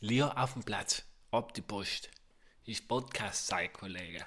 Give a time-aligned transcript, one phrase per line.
[0.00, 1.02] Lier auf dem Platz,
[1.32, 2.08] ab die Post.
[2.64, 4.24] Ist Podcast-Zeit, Kollege.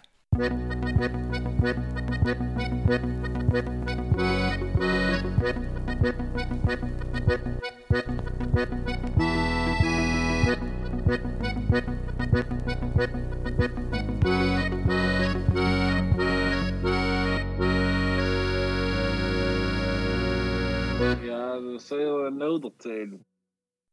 [21.25, 23.25] Ja, das soll ja noch erzählen.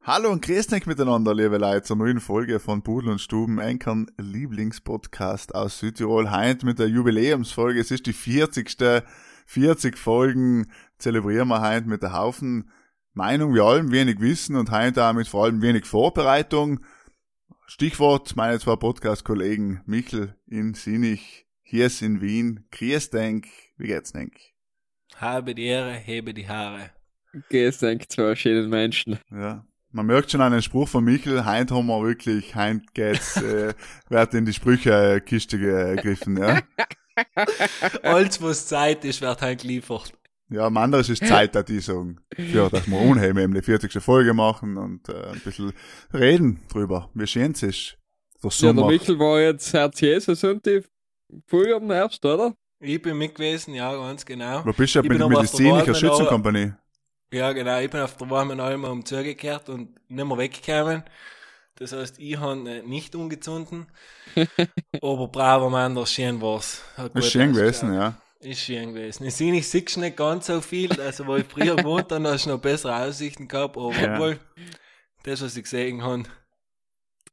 [0.03, 4.11] Hallo und grüß euch miteinander, liebe Leute, zur neuen Folge von Pudel und Stuben, Enkern
[4.17, 6.31] Lieblingspodcast aus Südtirol.
[6.31, 7.79] Heint mit der Jubiläumsfolge.
[7.79, 9.03] Es ist die 40.
[9.47, 12.71] 40 Folgen zelebrieren wir heint mit der Haufen
[13.13, 16.81] Meinung, wir allem wenig Wissen und heint damit vor allem wenig Vorbereitung.
[17.67, 22.65] Stichwort meine zwei Podcast-Kollegen Michel in Sinich, hier ist in Wien.
[22.71, 24.35] Grüß denk, wie geht's denk?
[25.17, 26.91] Habe die Ehre, hebe die Haare.
[27.51, 29.19] Gehst denk zwei schönen Menschen.
[29.31, 29.67] Ja.
[29.91, 33.73] Man merkt schon einen Spruch von Michel, heint haben wir wirklich, heint geht's, äh,
[34.09, 36.61] wird in die Sprüchekiste gegriffen, ja.
[38.03, 40.13] Alles, was Zeit ist, wird halt geliefert.
[40.51, 44.03] Ja, am anderen ist Zeit, dass die sagen, ja, dass wir unheimlich eben die 40.
[44.03, 45.73] Folge machen und äh, ein bisschen
[46.15, 47.99] reden drüber, wie schön es ist.
[48.43, 48.83] Der Ja, Sommer.
[48.83, 50.83] der Michel war jetzt Herz Jesus und die
[51.47, 52.55] früher im Herbst, oder?
[52.81, 54.65] Ich bin mit gewesen, ja, ganz genau.
[54.65, 56.73] Wo bist du Ich mit bin der Wahl, Schützenkompanie?
[57.33, 61.05] Ja, genau, ich bin auf der warmen Alm um zugekehrt und nicht mehr weggekommen.
[61.77, 63.87] Das heißt, ich habe äh, nicht ungezunden.
[65.03, 66.83] aber braver Mann, das schön war's.
[66.97, 68.15] Hat gut Ist schön gewesen, ja.
[68.41, 69.25] Ist schön gewesen.
[69.25, 70.99] Ich sehe, ich siehst nicht ganz so viel.
[71.01, 73.77] Also, wo ich früher gewohnt habe, hast du noch bessere Aussichten gehabt.
[73.77, 74.19] Aber Ja.
[74.19, 74.39] wohl,
[75.25, 76.25] das, was ich gesehen habe.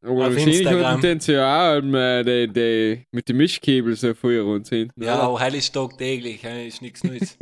[0.02, 1.02] Aber Auf wahrscheinlich Instagram.
[1.02, 5.04] den sie auch ähm, äh, die, die, mit dem Mischkabel so früher und hinten.
[5.04, 7.38] Ja, aber hell ist tagtäglich, ist nichts Neues.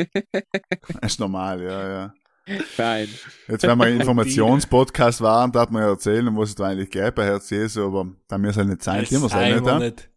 [1.01, 2.13] Ist normal, ja, ja.
[2.45, 3.07] Fein.
[3.47, 6.65] Jetzt, wenn wir im Informationspodcast waren, da hat man ja erzählen, um was es da
[6.65, 9.79] eigentlich geht bei Herz Jesu, aber da mir seine Zeit, immer Das sein, nicht, sagen
[9.79, 9.91] wir ja?
[9.91, 10.09] nicht.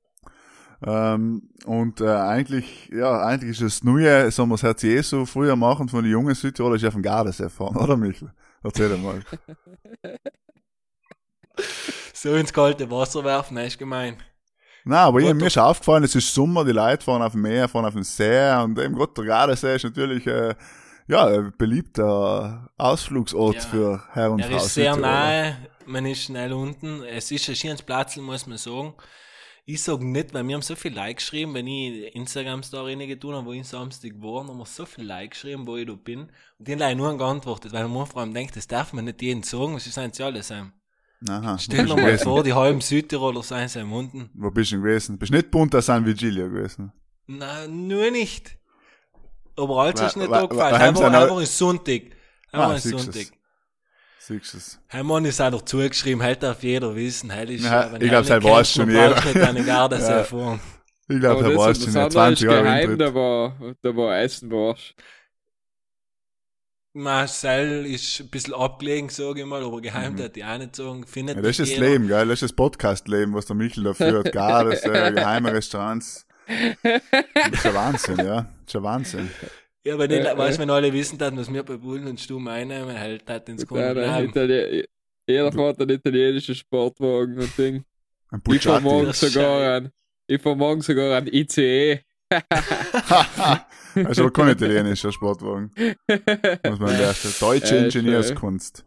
[0.84, 5.56] Ähm, und äh, eigentlich, ja, eigentlich ist das Neue, sollen wir das Herz Jesu früher
[5.56, 8.32] machen von den jungen Südtiroler, den Gardasee fahren, oder Michel?
[8.62, 9.22] Erzähl mal.
[12.12, 14.16] So ins kalte Wasser werfen, ist gemein.
[14.84, 17.68] Nein, aber ich, mir ist aufgefallen, es ist Sommer, die Leute fahren auf dem Meer,
[17.68, 20.54] fahren auf dem See und eben Gott, der Gardasee ist natürlich, äh,
[21.08, 23.60] ja, ein beliebter Ausflugsort Ja.
[23.62, 25.12] für Herr und Er Frau ist sehr Südtiroler.
[25.14, 25.56] nahe,
[25.86, 27.02] man ist schnell unten.
[27.02, 28.94] Es ist ein schönes Platz, muss man sagen.
[29.68, 33.46] Ich sag nicht, weil wir haben so viel Like geschrieben, wenn ich Instagram-Story getan habe,
[33.46, 36.20] wo ich Samstag war, haben wir so viel Like geschrieben, wo ich da bin.
[36.58, 39.20] Und die haben leider nur geantwortet, weil man vor allem denkt, das darf man nicht
[39.22, 40.50] jedem sagen, das ist eigentlich alles.
[40.52, 40.72] ähm.
[41.28, 44.30] Aha, Stell dir mal du vor, die halben Südtiroler seien sie unten.
[44.34, 45.18] wo bist du denn gewesen?
[45.18, 46.92] Bist nicht Punta San Vigilio gewesen?
[47.26, 48.58] Nein, nur nicht.
[49.56, 50.72] Aber alles ist nicht wa- da gefallen.
[50.74, 52.02] wa- haben Einfach, einfach ist Sonntag.
[52.52, 53.26] Einfach Ah, ist Sonntag.
[54.18, 54.80] Siehst du es?
[54.88, 58.10] Hey Mann ist auch noch zugeschrieben, halt darf jeder wissen, halt ist Ja, wenn ich
[58.12, 59.10] er glaub, nicht das weiß schon jeder.
[59.10, 60.58] braucht nicht eine Gardasee Ja.
[61.08, 63.14] Ich glaube, Aber der das, war das schon ja andere 20 ist Jahre geheim, da
[63.14, 64.94] war, da war Essen war's.
[66.92, 70.18] Marcel ist ein bisschen abgelegen, sage ich mal, aber geheim Mhm.
[70.18, 70.30] mhm.
[70.34, 71.06] ich auch nicht sagen.
[71.06, 71.90] Findet Ja, das ist nicht das jeder.
[71.90, 72.24] Leben, gell?
[72.26, 74.32] Das ist das Podcast-Leben, was der Michel da führt.
[74.32, 76.26] Gardasee, geheime Restaurants.
[76.82, 78.48] Das ist ein Wahnsinn, ja.
[78.66, 79.30] Das ist ein Wahnsinn.
[79.84, 80.62] Ja, aber nicht, Äh, weißt äh.
[80.62, 83.94] wenn alle wissen, dass was wir bei Bullen und Stumm einnehmen, halt hat ins einer
[83.94, 84.28] bleiben.
[84.30, 84.84] Itali
[85.28, 87.84] jeder fährt einen italienischen Sportwagen und Ding.
[88.30, 89.90] Ein Ich fahr morgen Das sogar an,
[90.26, 92.00] ich fahr morgen sogar an ICE.
[93.94, 95.70] also aber kein italienischer Sportwagen.
[95.78, 97.14] Muss man lernen.
[97.40, 98.84] Deutsche Äh, Ingenieurskunst.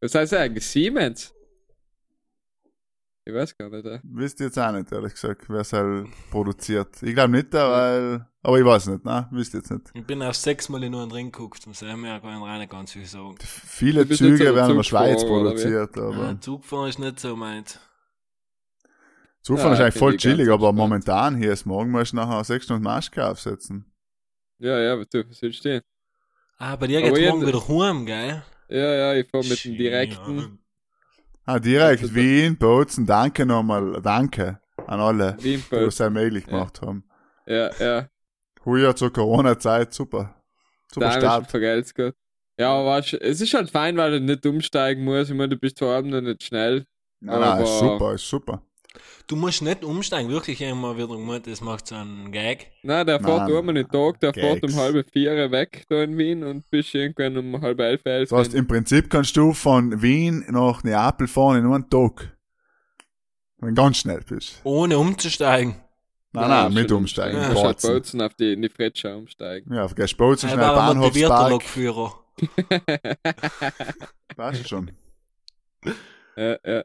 [0.00, 0.66] Was heißt eigentlich?
[0.66, 1.34] Siemens?
[3.28, 3.84] Ich weiß gar nicht.
[3.84, 4.00] äh.
[4.04, 7.02] Wisst ihr jetzt auch nicht, ehrlich gesagt, wer es halt produziert.
[7.02, 9.28] Ich glaube nicht, weil, aber ich weiß nicht, ne?
[9.32, 9.90] Wisst ihr jetzt nicht.
[9.92, 12.60] Ich bin auch sechsmal in nur einen Ring geguckt, und sehen wir, kann ich rein
[12.60, 13.36] nicht ganz viel sagen.
[13.40, 16.98] Viele so Züge ein werden in der Schweiz Zugfahrer, oder produziert, aber Ja, Zugfahren ist
[16.98, 17.78] nicht so meins.
[19.42, 20.78] Zugfahren Ja, ist eigentlich voll ich chillig, aber entspannt.
[20.78, 23.92] momentan hier ist morgen musst du nachher sechs Stunden Maske aufsetzen.
[24.58, 25.82] Ja, ja, aber du, du denn?
[26.56, 28.42] Ah, bei dir Aber geht's morgen wieder heim, gell?
[28.70, 30.58] Ja, ja, ich fahr mit dem direkten
[31.50, 35.86] Ah, direkt, ist- Wien, Bozen, danke nochmal, danke an alle, die Wien-Boot.
[35.86, 36.50] das sehr möglich Ja.
[36.50, 37.04] gemacht haben.
[37.46, 38.08] Ja, ja.
[38.66, 40.34] Heuer zur Corona-Zeit, super.
[40.92, 41.50] Super Da Start.
[41.50, 42.12] vergelt's gut.
[42.58, 45.30] Ja, aber es ist halt fein, weil du nicht umsteigen musst.
[45.30, 46.84] Ich meine, du bist vor allem noch nicht schnell.
[47.20, 48.60] Nein, nein, ist super, ist super.
[49.26, 52.72] Du musst nicht umsteigen, wirklich immer wieder gemeint, das macht so einen Gag.
[52.82, 54.76] Nein, der fährt Nein, einmal den Tag, der fährt um Gags.
[54.76, 58.30] halb vier weg da in Wien und bist irgendwann um halb elf, elf.
[58.30, 62.36] Das heißt, im Prinzip kannst du von Wien nach Neapel fahren in nur einen Tag.
[63.58, 64.60] Wenn du ganz schnell bist.
[64.64, 65.76] Ohne umzusteigen.
[66.32, 67.40] Nein, nein, mit schon umsteigen.
[67.40, 67.90] Ja, Bozen.
[67.90, 69.74] Bozen auf die, in die Fretsche umsteigen.
[69.74, 71.50] Ja, vergiss Bozen, schnell Bahnhofspark.
[71.50, 72.12] Lokführer.
[74.36, 74.90] Weißt du schon.
[76.36, 76.84] Ja, ja.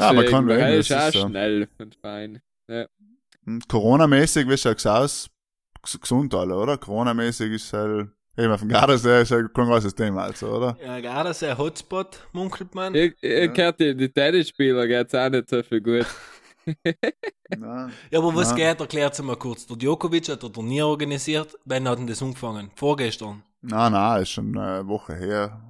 [0.00, 1.28] Ja, man kann Deswegen, das ist auch ist so.
[1.28, 2.40] schnell und fein.
[3.46, 5.28] Und Corona-mäßig, wie schaut's aus?
[5.84, 6.78] Ges- Gesund alle, oder?
[6.78, 10.76] Corona-mäßig ist halt, eben von Gardasee ist halt kein großes Thema, also, oder?
[10.84, 12.94] Ja, gerade sehr Hotspot, munkelt man.
[12.94, 13.72] Ich, ich ja.
[13.72, 16.06] die, die Tennisspieler geht's auch nicht so viel gut.
[17.58, 17.92] Nein.
[18.10, 18.56] Ja, aber was Ja.
[18.72, 19.66] geht, erklärt's mal kurz.
[19.66, 21.58] Der Djokovic hat ein Turnier organisiert.
[21.64, 22.70] Wann hat denn das angefangen?
[22.76, 23.42] Vorgestern.
[23.62, 25.60] Nein, nein, ist schon eine Woche her.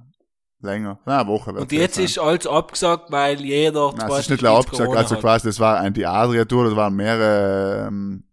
[0.63, 0.99] Länger.
[1.05, 4.45] Nein, eine Woche wird Und jetzt ist alles abgesagt, weil jeder Nein, es ist nicht
[4.45, 8.23] abgesagt, Corona also quasi, das war ein die Adria-Tour, das waren mehrere ähm,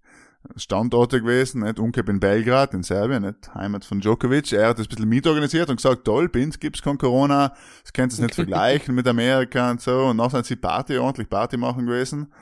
[0.56, 1.78] Standorte gewesen, nicht?
[1.78, 3.54] Unkep in Belgrad, in Serbien, nicht?
[3.54, 4.52] Heimat von Djokovic.
[4.52, 7.92] Er hat das ein bisschen mitorganisiert und gesagt, toll, bei uns gibt's kein Corona, das
[7.92, 10.06] könnt ihr nicht vergleichen mit Amerika und so.
[10.06, 12.32] Und nachher sind sie Party, ordentlich Party machen gewesen.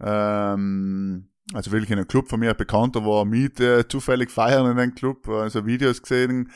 [0.00, 4.70] Ähm, also wirklich in einem Club von mir, ein Bekannter war mit äh, zufällig feiern
[4.70, 6.50] in einem Club, also Videos gesehen.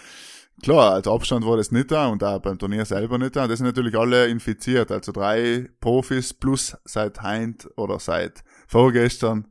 [0.62, 3.42] Klar, als Abstand war das nicht da und auch beim Turnier selber nicht da.
[3.44, 4.90] Und das sind natürlich alle infiziert.
[4.90, 9.48] Also drei Profis plus seit Heint oder seit vorgestern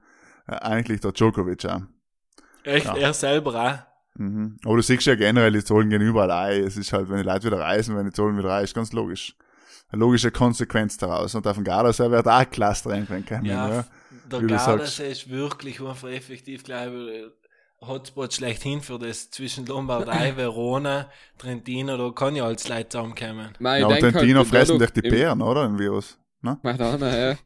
[0.48, 1.82] äh, eigentlich der Djokovic auch.
[2.64, 2.98] Echt, Ja.
[2.98, 4.20] er selber auch.
[4.20, 4.58] Mhm.
[4.66, 6.64] Aber du siehst ja generell, die Zahlen gehen überall ein.
[6.64, 8.92] Es ist halt, wenn die Leute wieder reisen, wenn die Zahlen wieder rein, ist ganz
[8.92, 9.36] logisch.
[9.90, 11.36] Eine logische Konsequenz daraus.
[11.36, 13.46] Und auf dem Gardasee wird auch Cluster können.
[13.46, 13.86] Ja, Ja.
[14.32, 14.42] der.
[14.42, 17.45] Gardasee ist wirklich einfach effektiv, glaube ich,
[17.88, 23.54] Hotspot schlechthin für das zwischen Lombardei, Verona, Trentino, da kann ja als Leute zusammenkommen.
[23.60, 25.64] Nein, Ja, und denk Trentino halt, fressen durch die im- Bären, oder?
[25.64, 26.18] Ein Virus.
[26.42, 26.58] Ne?
[26.64, 27.38] Madonna, ja.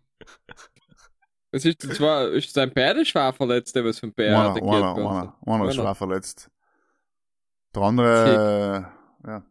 [1.52, 4.74] Was ist denn zwar, ist sein Pferd schwer verletzt, der was vom Bär Einer, attackiert
[4.74, 6.50] einer, worden einer, einer ist schwer verletzt.
[7.74, 8.92] Der andere,
[9.24, 9.44] äh, ja,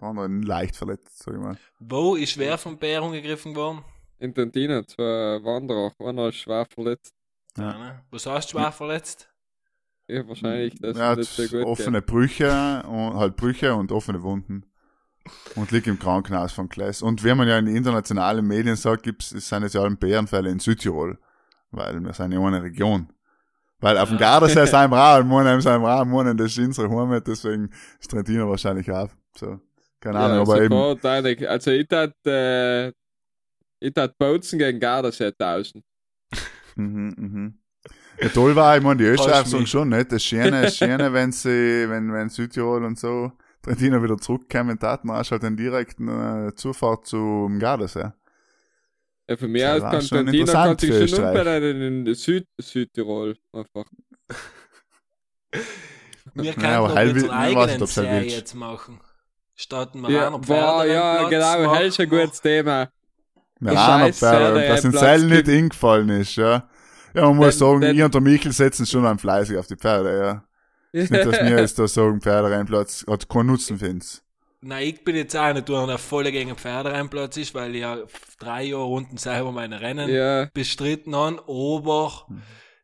[0.00, 1.56] der andere leicht verletzt, sag ich mal.
[1.78, 3.84] Wo ist wer vom Bär angegriffen worden?
[4.18, 5.02] In Trentino, zwei
[5.42, 7.14] Wanderer, einer ist schwer verletzt.
[7.58, 7.64] Ja.
[7.72, 7.78] Ja.
[7.78, 8.04] ne?
[8.10, 9.28] Was hast du schwer verletzt?
[10.08, 11.64] Ja, wahrscheinlich, das er ist so gut.
[11.66, 14.64] offene Brüche und halt Brüche und offene Wunden.
[15.56, 17.02] Und liegt im Krankenhaus von Klaas.
[17.02, 19.96] Und wie man ja in den internationalen Medien sagt, gibt's, es sind jetzt ja alle
[19.96, 21.18] Bärenfälle in Südtirol.
[21.72, 23.08] Weil wir sind ja eine Region.
[23.80, 24.38] Weil auf dem Ja.
[24.40, 27.26] Gardasee sind wir auch, in Monheim sind wir auch, in Monheim, das ist unsere Heimat,
[27.26, 27.70] deswegen
[28.00, 29.10] ist Trentino wahrscheinlich auch.
[29.34, 29.60] So.
[29.98, 30.68] Keine Ahnung, ja, aber eben.
[30.74, 31.48] sofort eigentlich.
[31.48, 32.88] Also ich tat, äh,
[33.80, 35.82] ich tat Bozen gegen Gardasee tauschen.
[36.76, 37.58] Mhm, mhm.
[38.20, 39.70] Ja, toll war, ich meine, die Österreicher sagen mich.
[39.70, 40.10] schon, nicht?
[40.12, 43.32] Das Schöne, das Schöne, wenn sie, wenn, wenn Südtirol und so
[43.62, 48.12] Trentino wieder zurückkommen, taten wir halt den direkten äh, Zufahrt zum Gardasee.
[49.28, 52.46] Ja, mir Das aus kann schon Trentino kann interessant sich für schon umbenennen in Süd
[52.58, 53.36] Südtirol.
[53.52, 53.84] Einfach.
[56.34, 59.00] Wir Ja, könnten aber unsere ich weiß nicht, eigenen ob's halt Serie jetzt machen.
[59.54, 62.88] Statt einen Ja, boah, ja, genau, das ist ein gutes Thema.
[63.60, 66.68] Ja, Scheiße, Pferde, dass Platz Seil nicht hingefallen ist, ja.
[67.16, 69.66] Ja, man muss Den- sagen, den- ich und der Michel setzen schon am fleißig auf
[69.66, 70.44] die Pferde, ja.
[70.92, 74.22] Ist nicht, dass wir jetzt da sagen, Pferderennplatz hat keinen Nutzen für uns.
[74.60, 77.82] Nein, ich bin jetzt auch nicht einer, der voll gegen den Pferderennplatz ist, weil ich
[77.82, 77.98] ja
[78.38, 82.26] drei Jahre unten selber meine Rennen ja, bestritten habe, aber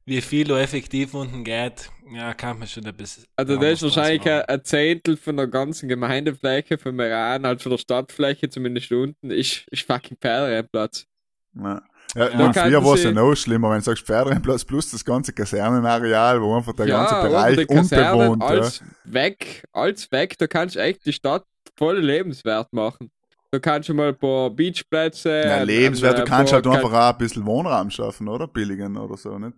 [0.04, 3.24] wie viel da effektiv unten geht, ja, kann man schon ein bisschen.
[3.36, 7.70] also das ist wahrscheinlich draus ein, Zehntel von der ganzen Gemeindefläche von Meran, halt von
[7.70, 11.06] der Stadtfläche zumindest unten, ist, ist fucking Pferderennplatz.
[11.54, 11.82] Ja.
[12.14, 15.32] Ja, Ja, früher war es ja noch schlimmer, wenn du sagst Pferderennplatz plus das ganze
[15.32, 18.48] Kasernenareal, wo einfach der ganze aber Bereich die Kasernen, unbewohnt, ja.
[18.48, 21.44] alles weg, alles weg, da kannst du echt die Stadt
[21.76, 23.10] voll lebenswert machen.
[23.50, 25.42] Da kannst du mal ein paar Beachplätze.
[25.44, 28.46] Ja, lebenswert, du kannst ein halt paar einfach auch ein bisschen Wohnraum schaffen, oder?
[28.46, 29.56] Billigen oder so, nicht?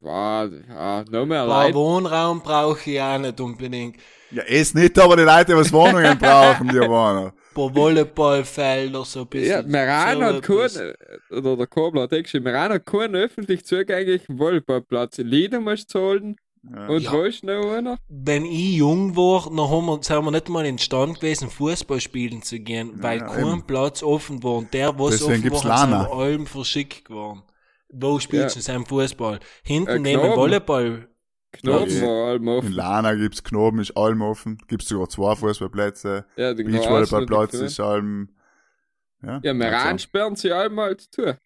[0.00, 1.74] Wow, ja, noch mehr Leute.
[1.74, 3.96] Wohnraum brauche ich auch nicht unbedingt.
[4.30, 7.32] Ja, es nicht, aber die Leute, die was Wohnungen brauchen, die wohnen.
[7.50, 9.50] Ein paar Volleyballfelder, so ein bisschen.
[9.50, 10.94] Ja, Meran so hat keinen,
[11.30, 15.18] oder der Kobler hat eh geschrieben, Meran hat keinen öffentlich zugänglichen Volleyballplatz.
[15.18, 16.36] In Lieder musst du zahlen
[16.74, 16.86] Ja.
[16.88, 17.12] und Ja.
[17.12, 17.98] wo ist noch einer?
[18.08, 22.00] Wenn ich jung war, dann haben wir, sind wir nicht mal in Stand gewesen, Fußball
[22.00, 23.62] spielen zu gehen, weil ja, kein eben.
[23.62, 24.56] Platz offen war.
[24.56, 26.04] Und der, was Deswegen offen war, hat Lana.
[26.04, 27.42] sind allem verschickt geworden.
[27.90, 29.40] Wo spielst du seinen Fußball?
[29.64, 30.36] Hinten Äh, neben.
[30.36, 31.08] Volleyball.
[31.52, 32.72] Knoten Ja, war allem In offen.
[32.72, 34.58] Lana gibt's Knoben, ist allem offen.
[34.68, 36.26] Gibt's sogar zwei Fußballplätze.
[36.36, 38.28] Ja, den Beachvolleyballplatz ist allem,
[39.22, 39.40] ja.
[39.42, 41.36] Ja, Meran also, sperren sie einmal zu.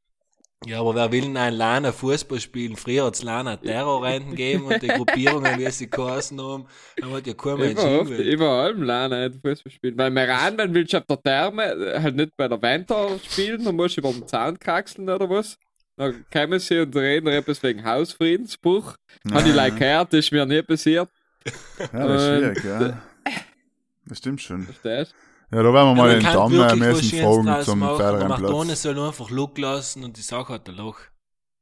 [0.65, 2.77] Ja, aber wer will denn ein Lana Fußball spielen?
[2.77, 6.67] Früher hat es Lana Terrorrenten gegeben und die Gruppierungen, wie sie geheißen haben,
[7.03, 8.33] haben hat ja kein Mensch Immer oft, hingewählt.
[8.35, 9.99] immer allem lernen, Fußball spielen.
[9.99, 13.75] Weil Meran, wenn willst du auf der Therme, halt nicht bei der Winter spielen, dann
[13.75, 15.59] musst du über den Zaun kraxeln oder was.
[15.97, 18.97] Dann kommen sie und reden etwas wegen Hausfriedensbruch.
[19.25, 19.55] ja, Habe ich ja.
[19.55, 21.09] like gehört, das ist mir nie passiert.
[21.79, 23.03] Ja, das ist schwierig, ja.
[24.07, 24.63] Das stimmt schon.
[24.65, 25.15] Verstehst
[25.51, 27.81] Ja, da werden wir mal man den Damm äh, Schönes fragen zum.
[27.81, 28.83] Der McDonalds Pferderennplatz.
[28.83, 30.99] soll einfach Look lassen und die Sache hat ein Loch.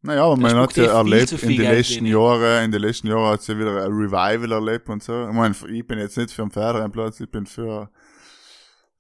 [0.02, 2.06] Naja, aber man hat ja erlebt, in den letzten.
[2.06, 5.28] Jahren, in den letzten Jahren hat es ja wieder ein Revival erlebt und so.
[5.28, 7.90] Ich meine, ich bin jetzt nicht für einen Pferderennplatz, ich bin für,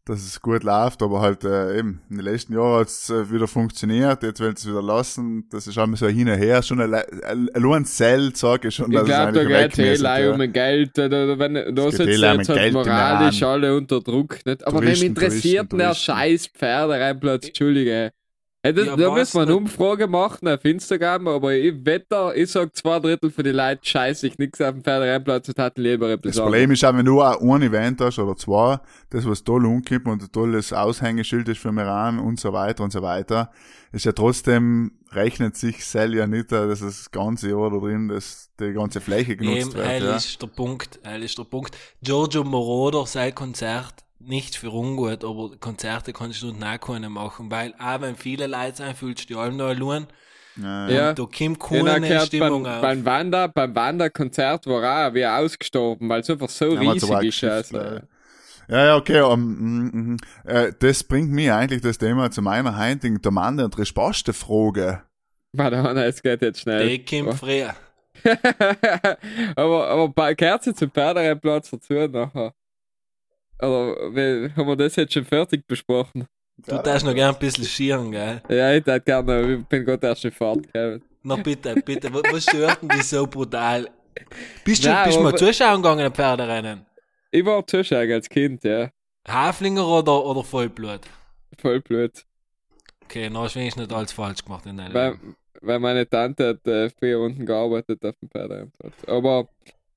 [0.04, 3.30] dass es gut läuft, aber halt äh, eben in den letzten Jahren hat es äh,
[3.30, 6.80] wieder funktioniert, jetzt will es wieder lassen, das ist einmal so hin und her, schon
[6.80, 7.04] allein
[7.54, 10.32] ein Zell sage ich schon, Ich dass es glaube, da eigentlich geht es eh ja.
[10.32, 10.90] um ein Geld.
[10.96, 14.44] Da, da, wenn, da geht eh allein um jetzt halt Geld moralisch alle unter Druck.
[14.44, 14.66] Nicht?
[14.66, 16.04] Aber wem interessiert denn Touristen, der Touristen.
[16.04, 17.46] scheiß Pferderennplatz?
[17.48, 18.12] Entschuldige.
[18.62, 19.56] Hey, das, Ja, da was müssen wir eine?
[19.56, 24.26] Umfrage machen auf Instagram, aber ich wette, ich sag zwei Drittel von den Leuten scheiße
[24.26, 26.42] ich nichts auf dem Pferderennplatz und hatten lieber etwas Das.
[26.44, 30.06] Problem ist auch, wenn du auch ein Event hast oder zwei, das was toll umkippt
[30.06, 33.50] und ein tolles Aushängeschild ist für den Iran und so weiter und so weiter,
[33.92, 38.50] ist ja trotzdem, rechnet sich Sell ja nicht, dass das ganze Jahr da drin, dass
[38.60, 39.86] die ganze Fläche genutzt Eben, wird.
[39.88, 40.16] hell Ja.
[40.16, 41.74] ist der Punkt, hell ist der Punkt.
[42.02, 47.74] Giorgio Moroder, sein Konzert, nicht für ungut, aber Konzerte kannst du nicht keine machen, weil
[47.78, 50.06] auch wenn viele Leute sein, fühlst du die allem noch allein.
[50.56, 51.12] Ja, Ja.
[51.14, 52.80] Da kommt keine Stimmung beim, auf.
[52.82, 57.44] beim Wander, beim Wanderkonzert war auch wie ausgestorben, weil es einfach so Ja, riesig ist.
[57.44, 57.78] Also.
[57.78, 58.00] äh.
[58.68, 62.78] Ja, ja, okay, um, mm, mm, äh, das bringt mich eigentlich das Thema zu meiner
[62.78, 65.02] heutigen Domande und resposte Frage.
[65.52, 66.88] Warte, Hanna, es geht jetzt schnell.
[66.88, 67.74] Die kommt früher.
[69.56, 72.54] aber aber bei Kerze zum Pferderennplatz dazu nachher.
[73.60, 76.26] Oder wie, haben wir das jetzt schon fertig besprochen?
[76.66, 78.42] Du darfst noch gern ein bisschen schieren, gell?
[78.48, 81.00] Ja, ich hätte gerne, ich bin gerade erst in Fahrt, gell?
[81.22, 83.88] Na bitte, bitte, was, was stört denn dich so brutal?
[84.64, 86.86] Bist du, Nein, bist du mal zuschauen gegangen am Pferderennen?
[87.30, 88.90] Ich war Zuschauer als Kind, ja.
[89.28, 91.02] Haflinger oder, oder Vollblut?
[91.58, 92.24] Voll blöd.
[93.04, 95.18] Okay, dann hast du wenigstens nicht alles falsch gemacht in deinem Weil,
[95.60, 98.94] weil meine Tante hat äh, früher unten gearbeitet auf dem Pferderennplatz.
[99.06, 99.48] Aber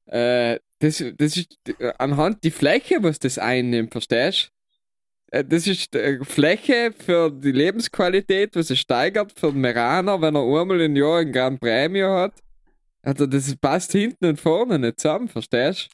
[0.08, 4.52] äh, das, das ist äh, anhand die Fläche, was das einnimmt, verstehst
[5.32, 5.38] du?
[5.40, 10.36] Äh, Das ist die Fläche für die Lebensqualität, was es steigert für den Meraner, wenn
[10.36, 12.34] er einmal im Jahr ein Grand Premio hat.
[13.04, 15.90] Also das passt hinten und vorne nicht zusammen, verstehst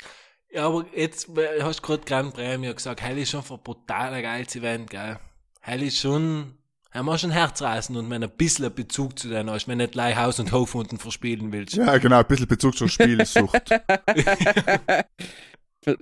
[0.51, 1.29] Ja, aber jetzt
[1.62, 5.19] hast du gerade Grand Premio gesagt, Hell ist schon ein brutal geiles Event, gell?
[5.62, 6.58] Hell ist schon,
[6.91, 9.86] er muss schon Herzrasen und wenn ein bisschen ein Bezug zu denen hast, wenn du
[9.86, 11.75] nicht gleich Haus und Hof unten verspielen willst.
[11.75, 13.69] Ja, genau, ein bisschen Bezug zur Spielsucht.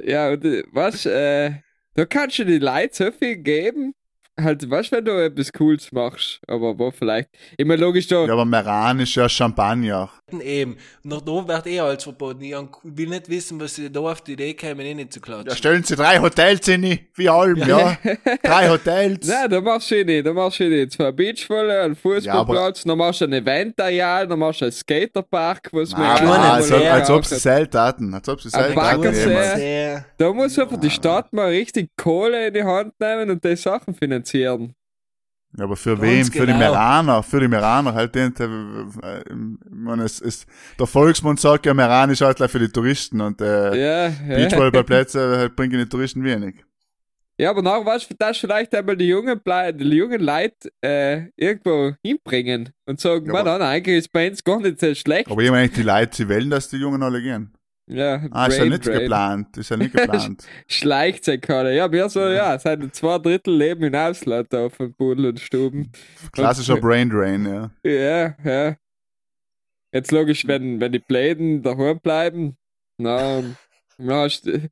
[0.03, 1.51] Ja, und äh, was, äh,
[1.93, 3.93] da kannst du die Leute so viel geben,
[4.39, 8.33] halt, was, wenn du etwas Cooles machst, aber wo vielleicht, ich meine, logisch da, ja,
[8.33, 10.09] aber Meran ist ja Champagner.
[10.41, 10.73] Eben.
[11.03, 12.41] Und nach da wird eh alles verboten.
[12.41, 12.53] Ich
[12.83, 15.47] will nicht wissen, was sie da auf die Idee kämen, eh nicht zu klatschen.
[15.47, 17.97] Ja, stellen Sie drei Hotels in, wie allem, ja.
[18.43, 19.25] drei Hotels.
[19.25, 20.91] Nein, da machst du nicht, da machst du nicht.
[20.91, 25.91] Zwei Beachvolle, ein Fußballplatz, dann machst du ein Eventareal, dann machst du ein Skaterpark, was
[25.91, 28.13] wir als, leer als ob sie selten hatten.
[28.13, 30.05] Als ob sie selten hatten.
[30.17, 33.93] Da muss einfach die Stadt mal richtig Kohle in die Hand nehmen und die Sachen
[33.93, 34.26] finanzieren.
[34.33, 34.57] Ja,
[35.63, 36.25] aber für Ganz wem?
[36.25, 36.57] Für die genau.
[36.59, 37.23] Meraner.
[37.23, 39.23] Für die Meraner halt den, der, äh,
[39.69, 40.45] meine, es ist,
[40.77, 44.35] der Volksmund sagt ja, Meran ist halt gleich für die Touristen und äh, Ja, ja.
[44.35, 46.63] Beachvolleyballplätze halt bringen die Touristen wenig.
[47.39, 49.39] Ja, aber nachher weißt du, dass vielleicht einmal die jungen,
[49.75, 54.27] die jungen Leute äh, irgendwo hinbringen und sagen, Ja, man, aber- nein, eigentlich ist bei
[54.29, 55.29] uns gar nicht so schlecht.
[55.29, 57.53] Aber ich meine, die Leute, sie wollen, dass die Jungen alle gehen.
[57.89, 58.99] Ja, Ah, ist ja Brain nicht Drain.
[58.99, 59.57] geplant.
[59.57, 60.45] Ist ja nicht geplant.
[60.67, 61.71] Schleicht sich keiner.
[61.71, 65.91] Ja, wir so, ja, seit zwei Drittel leben in Ausland da von Pudel und Stuben.
[66.33, 67.71] Klassischer Und- Brain Drain, ja.
[67.89, 68.75] Ja, ja.
[69.93, 72.57] Jetzt logisch, wenn, wenn die Pläden daheim bleiben,
[72.97, 73.41] na,
[73.97, 74.27] na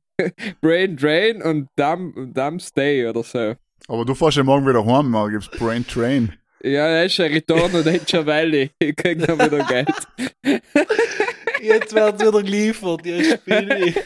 [0.60, 3.54] Brain Drain und Dumb, Dumb Stay oder so.
[3.88, 6.34] Aber du fährst ja morgen wieder heim, morgen gibt's Brain Train.
[6.62, 8.70] Ja, das ist ein Return und Nature Valley.
[8.78, 9.88] Ich krieg dann wieder Geld.
[11.62, 13.94] Jetzt wird's wieder geliefert, ihr Spiele.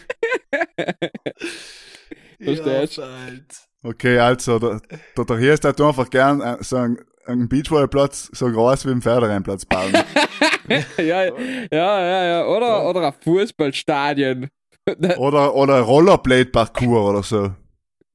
[2.42, 2.96] Verstehst?
[2.96, 3.68] Ja, Falls.
[3.82, 4.80] Okay, also, der,
[5.16, 8.90] der, der hier ist halt einfach gern äh, so einen, einen Beachvolleyballplatz so groß wie
[8.90, 9.92] ein Pferderennplatz bauen.
[10.98, 11.32] ja, ja,
[11.70, 12.46] ja, ja.
[12.46, 14.48] Oder, oder ein Fußballstadion.
[15.18, 17.52] oder, oder Rollerblade-Parcours oder so.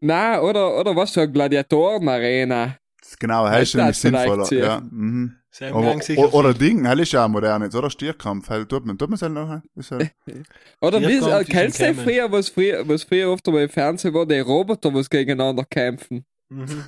[0.01, 2.77] Na, oder, oder was so eine Gladiatorenarena.
[3.15, 4.53] Ist genau, das ist Das nämlich sinnvoller.
[4.53, 5.37] Ja, mhm.
[5.49, 7.89] Sein Aber, Gang sicher o- oder Ding, das ist ja auch modern jetzt, oder?
[7.89, 9.61] Stierkampf, halt, tut man, tut man es halt noch?
[9.75, 10.11] Ist halt,
[10.81, 14.13] Oder wie, kommt äh, kennst du früher, was früher, was früher oft einmal im Fernsehen
[14.13, 16.25] war, die Roboter, was gegeneinander kämpfen?
[16.49, 16.83] Mhm.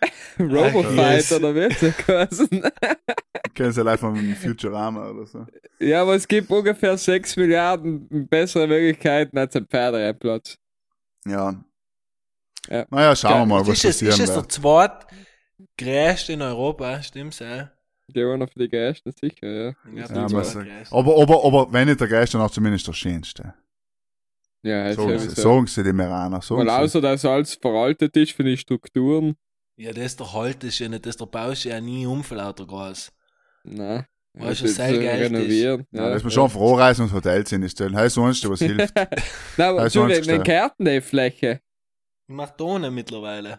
[0.38, 1.32] Robofight yes.
[1.32, 2.62] oder wie sie heißen.
[3.54, 5.46] kennen sie live von Futurama oder so.
[5.80, 10.58] Ja, aber es gibt ungefähr 6 Milliarden bessere Möglichkeiten als ein Pferderennplatz.
[11.26, 11.54] Ja.
[12.68, 12.84] Ja.
[12.90, 14.48] Naja, schauen wir mal, was ist es, ist passieren es der
[15.78, 17.70] zweitgrößte in Europa, stimmt's, ja?
[18.08, 19.74] Die einer für die Geisten, sicher, ja.
[19.94, 23.54] Ja, Ja, aber, aber, aber, aber wenn nicht der Geist, dann auch zumindest der schönste.
[24.62, 26.40] Ja, ist Sagen sie, sagen sie die Meraner.
[26.42, 29.36] Sagen Weil außer, dass alles veraltet ist für die Strukturen,
[29.76, 32.66] Ja, das der Halt ist ja nicht, das der baust ja nie um für lauter
[32.66, 33.12] Gras.
[33.64, 34.06] na.
[34.34, 35.32] Weißt du, das sehr ist, äh, ist.
[35.32, 35.86] renovieren.
[35.90, 37.96] Ja, da ist man schon froh reisen und Hotels in die Stellen.
[37.96, 38.94] Heißt sonst, was hilft.
[38.94, 39.10] Nein,
[39.58, 40.44] aber wenn gestellt.
[40.44, 41.60] Kärten die Fläche.
[42.28, 43.56] Macht ohne mittlerweile.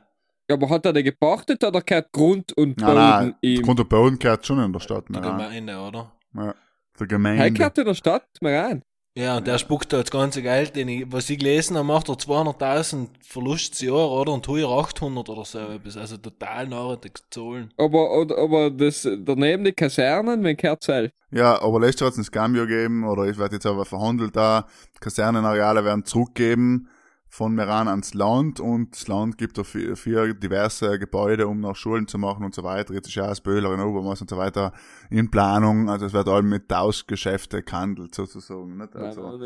[0.49, 3.61] Ja, aber hat er den gepachtet oder gehört Grund und Nein, Boden nein, ihm?
[3.61, 5.05] Grund und Boden gehört schon in der Stadt.
[5.07, 5.13] Die.
[5.13, 6.11] Gemeinde, oder?
[6.33, 6.55] Ja,
[6.99, 7.51] der Gemeinde.
[7.51, 8.83] gehört in der Stadt, mal rein.
[9.15, 12.09] Ja, und der spuckt da das ganze Geld, den ich, was ich gelesen habe, macht
[12.09, 14.31] er 200.000 Verlust das Jahr, oder?
[14.33, 15.97] Und heuer 800 oder so etwas.
[15.97, 17.71] Also total nachhaltig zahlen.
[17.77, 21.15] Aber, oder, aber das, daneben die Kasernen, wenn gehört selbst.
[21.31, 24.35] Ja, aber letztes Jahr hat es ein Scambio gegeben, oder es wird jetzt aber verhandelt
[24.35, 24.65] da.
[24.99, 26.89] Kasernenareale werden zurückgeben
[27.31, 32.07] von Meran ans Land und das Land gibt da vier, diverse Gebäude, um noch Schulen
[32.07, 32.93] zu machen und so weiter.
[32.93, 34.73] Jetzt ist ja auch Böhler in Obermaß und so weiter
[35.11, 35.89] in Planung.
[35.89, 38.77] Also es wird allem mit Tauschgeschäfte gehandelt sozusagen.
[38.77, 38.95] Nicht?
[38.95, 39.39] Also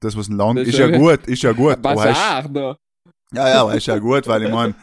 [0.00, 1.80] das, was ein Land Das ist ist ja gut, ist ja gut.
[1.82, 2.76] Bazar da.
[3.32, 4.74] Ja, ja, aber ist ja gut, weil ich meine,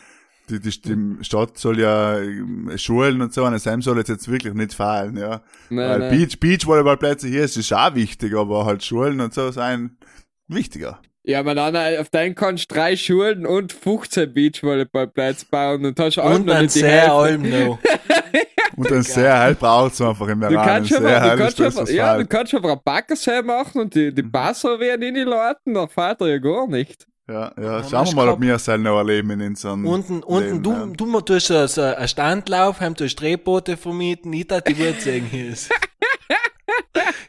[0.49, 4.29] die, die, die Stadt soll ja ähm, Schulen und so, eine Sam soll jetzt, jetzt
[4.29, 5.41] wirklich nicht fallen, ja.
[5.69, 6.11] Nein, weil nein.
[6.11, 9.97] Beach, Beachvolleyballplätze hier ist, ist auch wichtig, aber halt Schulen und so sein
[10.47, 11.01] wichtiger.
[11.27, 16.19] Ja, dann äh, auf deinen kannst du drei Schulen und 15 Beachvolleyballplätze bauen und hast
[16.19, 17.79] auch Und noch ein nicht die sehr allem noch.
[18.77, 20.65] Und ein sehr hell braucht's einfach im Du Iran.
[20.65, 23.81] kannst Ein schon mal, du kannst schon ja, du kannst schon mal einen Backersee machen
[23.81, 24.33] und die, die Mhm.
[24.33, 27.07] Wasser werden reinladen, dann fährt er ja gar nicht.
[27.29, 30.61] Ja, ja, Ja, schauen wir mal, ob wir es noch erleben in unserem Unten, unten,
[30.61, 30.85] du, ja.
[30.87, 35.25] du mal tust so, so einen Standlauf, heim tust Drehboote vermieten, ich tat die sehen
[35.31, 35.71] hier ist.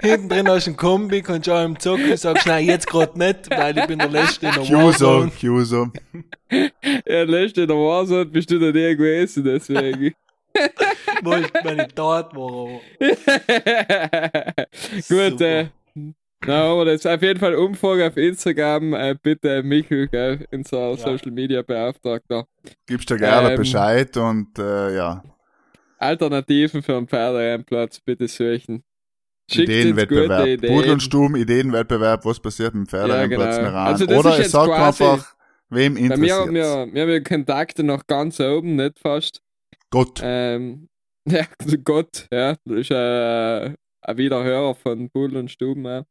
[0.06, 3.50] Hinten drin hast du ein Kombi, kannst auch im Zocken, sagst, nein, jetzt grad nicht,
[3.50, 5.32] weil ich bin der Letzte in der Cuso, Warzone.
[5.40, 5.88] Cuso.
[7.08, 10.14] Ja, letzte in der Warzone bist du da nie gewesen, deswegen.
[11.22, 12.80] Wollte meine Tat war,
[15.08, 15.66] Gut, äh,
[16.46, 18.94] na, aber das ist auf jeden Fall Umfrage auf Instagram.
[18.94, 22.46] Äh, bitte Michael, gell, unser Social Media Beauftragter.
[22.86, 25.24] Gibst dir gerne Ähm, Bescheid und äh, ja,
[25.98, 28.84] Alternativen für einen Pferderennplatz bitte suchen.
[29.50, 30.46] Schickt Ideenwettbewerb.
[30.46, 30.74] Ideen.
[30.74, 33.70] Pudel und Stuben, Ideenwettbewerb, was passiert mit dem Pferderennplatz Ja, genau.
[33.70, 33.86] Meran.
[33.86, 35.34] Also Oder sagt quasi- einfach,
[35.70, 39.42] wem Bei mir, interessiert wir, wir haben ja Kontakte noch ganz oben, nicht fast.
[39.90, 40.20] Gott.
[40.22, 40.88] Ähm,
[41.28, 41.46] ja,
[41.84, 46.04] Gott, ja, das ist äh, ein Wiederhörer von Pudel und Stuben, ja.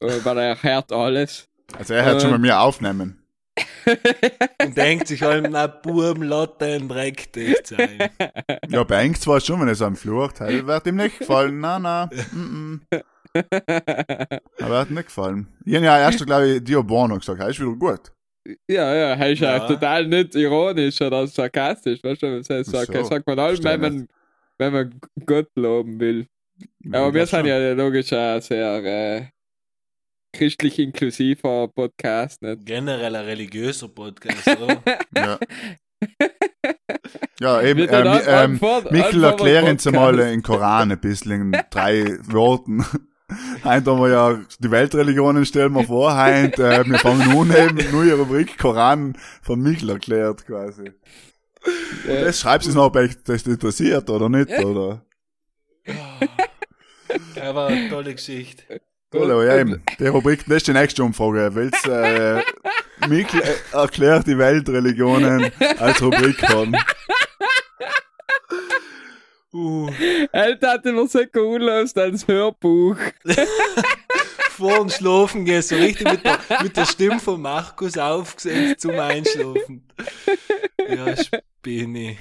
[0.00, 1.48] Äh, weil er hört alles.
[1.76, 3.21] Also er hat schon äh, bei mir aufnehmen.
[4.64, 7.98] und denkt sich halt, na, Buben, Lotte, ein Dreck, dicht sein.
[8.68, 10.40] Ja, bei Angst war es schon, wenn er so am flucht.
[10.40, 11.60] Hey, wird ihm nicht gefallen.
[11.60, 12.10] Na, na.
[12.32, 13.02] Mm -mm.
[14.60, 15.48] Aber hat nicht gefallen.
[15.64, 18.12] Ich habe ja erst, glaube ich, Dio Bono gesagt, hey, ist wieder gut.
[18.68, 19.56] Ja, ja, er ist ja.
[19.56, 19.66] Ja.
[19.66, 22.86] total nicht ironisch oder sarkastisch, weißt du, was er sagt?
[22.88, 24.08] so, Er sagt man allem, wenn man,
[24.58, 26.26] wenn man Gott loben will.
[26.92, 29.26] Aber wir sind ja logisch ein sehr äh,
[30.32, 32.64] christlich inklusiver Podcast, nicht?
[32.66, 34.82] Generell ein religiöser Podcast, oder?
[35.16, 35.38] Ja,
[37.40, 37.86] ja eben.
[37.86, 39.86] Tun Ähm, ähm, antwort- Michael, antworten erklär uns Podcast.
[39.86, 42.84] einmal in Koran ein bisschen, in drei Worten.
[43.64, 47.78] Heint haben wir ja die Weltreligionen stellen wir vor, heint, äh, wir fangen nun eben
[47.90, 50.92] neue Rubrik Koran von Michael erklärt quasi.
[52.06, 55.06] Äh, Das schreibst du noch, ob euch das interessiert oder nicht, oder?
[57.40, 58.82] Aber eine tolle Geschichte.
[59.12, 61.54] Cool, aber ja, eben, die Rubrik, das ist die nächste Umfrage.
[61.54, 62.42] Willst äh,
[63.08, 66.74] Mikl äh, erklärt die Weltreligionen als Rubrik haben?
[69.52, 69.90] Uh,
[70.32, 72.96] Alter, hat immer so cool aus als Hörbuch.
[74.62, 78.98] vor dem Schlafen gehst so richtig mit der, mit der Stimme von Markus aufgesetzt zum
[78.98, 79.82] Einschlafen.
[80.88, 82.16] Ja, Spinne.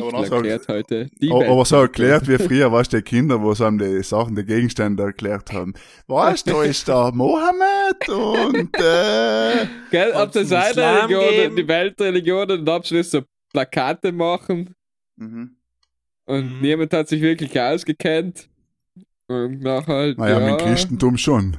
[0.00, 3.54] So- erklärt heute die Aber, aber so erklärt wie früher, weißt du, die Kinder, wo
[3.54, 5.74] so einem die Sachen, die Gegenstände erklärt haben.
[6.06, 11.30] Weißt du, da ist der Mohammed und äh, Gell, ab der zum Seite Islam Religionen,
[11.30, 11.56] geben.
[11.56, 14.74] die Weltreligionen und Abschluss so Plakate machen
[15.16, 15.56] mhm.
[16.26, 16.60] und Mhm.
[16.60, 18.48] niemand hat sich wirklich ausgekennt.
[19.26, 21.56] Und nachher halt, naja, ja, mit dem Christentum schon.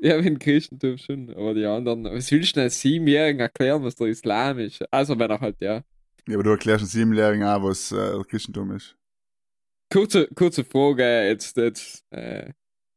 [0.00, 3.96] ja, mit dem Christentum schon, aber die anderen, was willst du einem Siebenjährigen erklären, was
[3.96, 4.80] der Islam ist?
[4.92, 5.82] Also wenn er halt, ja.
[6.28, 8.96] Ja, aber du erklärst einem Siebenjährigen auch, was äh, Christentum ist.
[9.92, 12.52] Kurze, kurze Frage jetzt, jetzt, äh,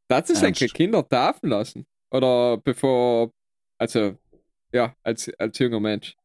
[0.08, 0.44] darfst du Ernst?
[0.44, 1.86] eigentlich Kinder taufen lassen?
[2.10, 3.32] Oder bevor,
[3.78, 4.16] also,
[4.72, 6.16] ja, als, als junger Mensch.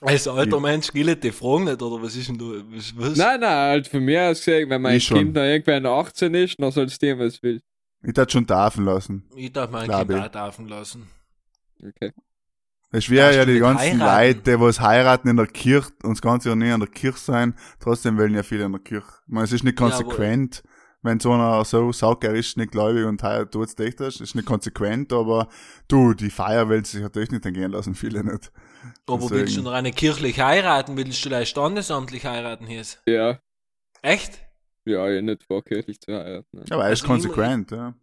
[0.00, 2.62] Als alter Mensch gilt die Frage nicht, oder was ist denn du?
[2.70, 3.18] Was, was?
[3.18, 5.18] Nein, nein, halt von mir aus gesehen, wenn mein Ich schon.
[5.18, 7.60] Kind noch irgendwann 18 ist, dann soll es dir, was will.
[8.02, 9.28] Ich darf schon taufen lassen.
[9.34, 10.16] Ich darf mein Kind ich.
[10.16, 11.08] auch taufen lassen.
[11.84, 12.12] Okay.
[12.90, 14.26] Es Darfst ja du die nicht ganzen heiraten?
[14.38, 17.18] Leute, die was heiraten in der Kirche und das ganze Jahr nie in der Kirche
[17.18, 19.06] sein, trotzdem wollen ja viele in der Kirche.
[19.26, 20.62] Ich meine, es ist nicht Ja, konsequent,
[21.02, 24.20] wenn so einer so sauger ist, nicht gläubig und heiratet, tut's echt das.
[24.20, 25.48] ist nicht konsequent, aber
[25.86, 28.50] du, die Feier will sich natürlich nicht entgehen lassen, viele nicht.
[29.06, 29.30] Aber Deswegen.
[29.40, 30.96] willst du noch eine kirchlich heiraten?
[30.96, 32.82] Willst du gleich standesamtlich heiraten hier?
[33.06, 33.38] Ja,
[34.00, 34.40] Echt?
[34.86, 36.48] ja, ja, nicht vorkirchlich zu heiraten.
[36.58, 36.64] Ne?
[36.68, 37.94] Ja, aber er ist Also immer- konsequent, ja.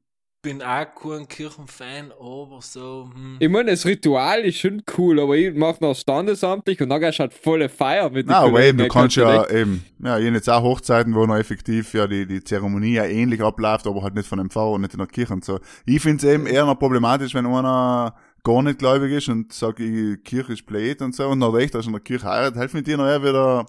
[0.45, 3.37] Bin auch kein Kirchenfan, aber so, hm.
[3.39, 7.17] Ich meine, das Ritual ist schon cool, aber ich mache noch standesamtlich und dann gehst
[7.17, 9.83] du halt volle Feier mit den Na, aber eben, du kannst kann ja direkt- eben,
[10.03, 13.87] ja, ich jetzt auch Hochzeiten, wo noch effektiv ja die, die Zeremonie ja ähnlich abläuft,
[13.87, 15.59] aber halt nicht von dem Pfarrer und nicht in der Kirche und so.
[15.87, 20.17] Ich find's eben eher noch problematisch, wenn einer gar nicht gläubig ist und sagt, die
[20.23, 22.85] Kirche ist blöd und so und dann recht, dass in der Kirche heiratet, hilft mit
[22.85, 23.65] dir noch eher wieder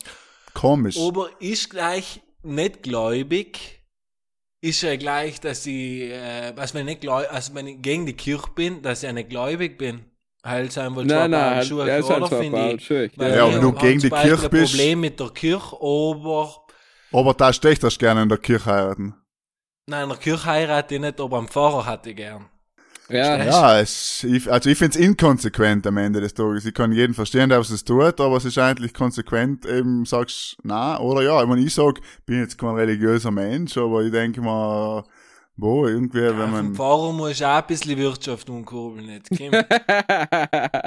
[0.53, 0.99] komisch.
[1.01, 3.81] Aber ist gleich nicht gläubig,
[4.69, 8.51] ist ja gleich, dass ich, äh, also wenn ich also wenn ich gegen die Kirche
[8.55, 10.05] bin, dass ich ja nicht gläubig bin.
[10.45, 12.89] Halt sein wohl Nein, nein, Schuhe, er ist halt finde ich.
[12.89, 16.67] Ja, wenn du gegen die Kirche bist- Problem mit der Kirche, aber
[17.13, 19.15] aber da stech das gerne in der Kirche heiraten.
[19.87, 22.49] nein, in der Kirche heirate ich nicht, aber am Pfarrer hatte ich gern.
[23.09, 26.65] Ja, Ja, es, ich, also ich find's inkonsequent am Ende des Tages.
[26.67, 30.57] Ich kann jeden verstehen, der was es tut, aber es ist eigentlich konsequent, eben sagst,
[30.63, 34.41] na, oder ja, ich meine, ich sag, bin jetzt kein religiöser Mensch, aber ich denke
[34.41, 35.05] mal,
[35.57, 39.31] wo, irgendwie, Ja, wenn man, Pfarrer muss auch ein bisschen Wirtschaft umkurbeln, jetzt.
[39.31, 39.53] Kim.
[39.53, 39.65] ja,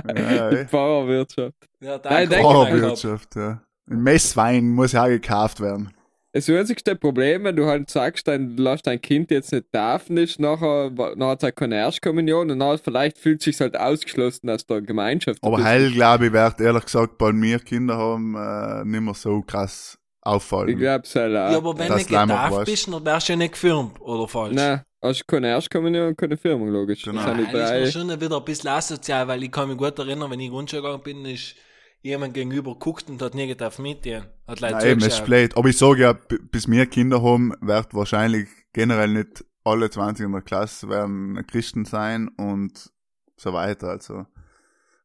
[0.06, 0.66] Die ey.
[0.66, 1.56] Bauerwirtschaft.
[1.82, 2.44] Ja, Nein, danke.
[2.44, 3.62] Bauerwirtschaft, ja.
[3.90, 5.92] Ein Messwein muss ja auch gekauft werden.
[6.32, 10.15] Das einzigste Problem, wenn du halt sagst, dein, du lässt dein Kind jetzt nicht taufen,
[10.18, 13.76] ist nachher, nachher hat es halt keine Erstkommunion und nachher vielleicht fühlt es sich halt
[13.76, 15.39] ausgeschlossen aus der Gemeinschaft.
[15.42, 19.42] Aber heil, glaube ich, wird ehrlich gesagt, bei mir Kinder haben, äh, nicht mehr so
[19.42, 20.78] krass Ich auffallen.
[20.78, 21.52] glaub's halt auch.
[21.52, 22.65] Ja, aber wenn du weißt.
[22.65, 24.54] bist, dann wärst du ja nicht gefirmt, oder falsch?
[24.54, 27.06] Nein, hast keine Erstkommunion und keine Firmung, logisch.
[27.06, 27.24] Genau.
[27.24, 29.98] Das sind die Nein, ist schon wieder ein bisschen asozial, weil ich kann mich gut
[29.98, 31.56] erinnern, wenn ich Grundschule gegangen bin, ist
[32.02, 34.34] jemand gegenüber geguckt und hat nie getauft mit dir.
[34.48, 35.56] Hat Leute Nein, es blöd.
[35.58, 40.32] Aber ich sage ja, bis wir Kinder haben, wird wahrscheinlich generell nicht alle 20 in
[40.32, 42.90] der Klasse werden Christen sein und
[43.36, 43.90] so weiter.
[43.90, 44.26] Also,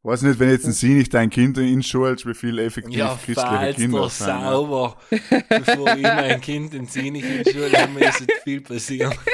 [0.02, 3.74] weiß nicht, wenn jetzt ein Sie nicht dein Kind inschulst, wie viel effektiv Ja, christliche
[3.74, 4.20] Kinder doch.
[4.20, 4.50] Ja.
[4.50, 4.96] sauber.
[5.48, 9.14] Bevor ich mein Kind in Zinich in die Schule habe, ist viel passieren.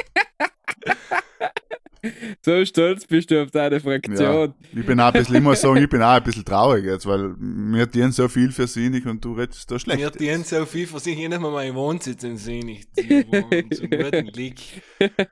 [2.44, 3.80] So stolz bist du auf deine Ja.
[3.80, 4.54] Fraktion.
[4.74, 7.06] Ich bin auch ein bisschen, ich muss sagen, ich bin auch ein bisschen traurig jetzt,
[7.06, 10.00] weil wir dienen so viel für sie nicht und du redest da schlecht.
[10.00, 14.26] Mir dienen so viel für sich, ich nicht mal meinen Wohnsitz in wohnen zum guten
[14.32, 14.54] Glück.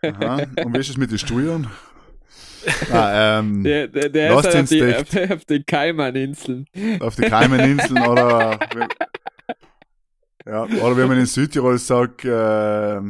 [0.03, 0.43] Aha.
[0.65, 1.69] Und wie ist es mit den Steuern?
[2.93, 6.67] ah, ähm, Der, der, der ist halt auf, die, auf, auf den Kaimaninseln.
[7.01, 8.59] auf die Kaimaninseln oder
[10.47, 13.01] ja, oder wenn man in Südtirol sagt, äh,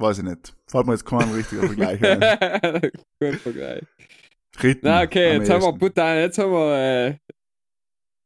[0.00, 0.54] weiß ich nicht.
[0.66, 2.20] Fällt mir jetzt kein richtiger Vergleich ein.
[3.20, 3.82] Gut Vergleich.
[4.62, 5.72] Ritten Na, okay, jetzt haben wir.
[5.72, 7.14] Butter, jetzt haben wir äh,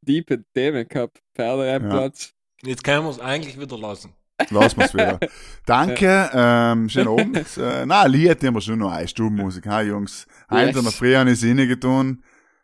[0.04, 1.20] tiefe Themen gehabt.
[1.34, 2.32] Pferderennplatz.
[2.62, 4.14] Jetzt können wir es eigentlich wieder lassen.
[4.50, 5.20] Lassen wir es wieder.
[5.66, 7.44] Danke, ähm, schönen Abend.
[7.56, 10.26] Äh, na, Lied nehmen wir schon noch ein, Stubenmusik, ha, Jungs.
[10.48, 10.76] Eins Yes.
[10.78, 12.22] in der Früh habe ich Sinne getan,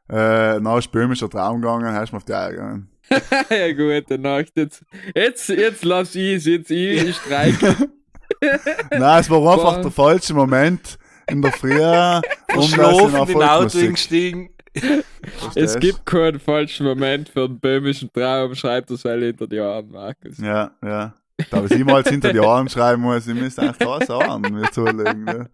[0.09, 2.91] äh, nach ist böhmischer Traum gegangen, hast du mir auf die Eier gegangen.
[3.51, 4.53] ja, gute Nacht.
[4.57, 7.93] Jetzt, jetzt, jetzt lass ich jetzt ich streichen.
[8.91, 9.83] Nein, es war einfach Boah.
[9.83, 10.99] der falsche Moment
[11.29, 14.51] in der Früh, um das in Auto eingestiegen.
[15.55, 19.91] es gibt keinen falschen Moment für einen böhmischen Traum, schreibt das well hinter die Ohren,
[19.91, 20.39] Markus.
[20.39, 21.15] Ja, ja.
[21.51, 24.71] Da was ich mal hinter die Ohren schreiben muss, ich müsste eigentlich da sagen, mir
[24.71, 25.25] zulegen.
[25.25, 25.51] Ne?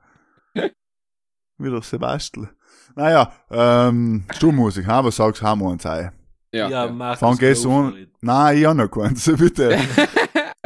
[1.59, 2.51] Wieder Sebastian.
[2.94, 6.12] Naja, ähm, Stummmusik, ha, was sagst du, haben wir uns ein?
[6.53, 6.68] Ja.
[6.68, 6.92] Ja, ja.
[6.92, 8.07] mach Fang es gehst du go an.
[8.20, 9.79] Nein, ich hab noch keins, bitte.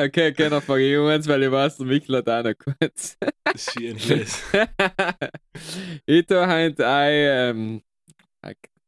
[0.06, 0.46] Okay, okay,
[0.92, 3.16] ich um eins, weil ich weiß, der Michel hat auch noch kurz.
[3.56, 4.42] Schön ist.
[6.06, 7.82] ich tue heute ein, ähm,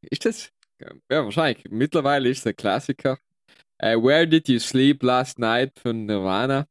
[0.02, 0.50] ist das?
[1.10, 1.64] Ja, wahrscheinlich.
[1.70, 3.18] Mittlerweile ist es ein Klassiker.
[3.78, 6.66] Äh, Where Did You Sleep Last Night von Nirvana.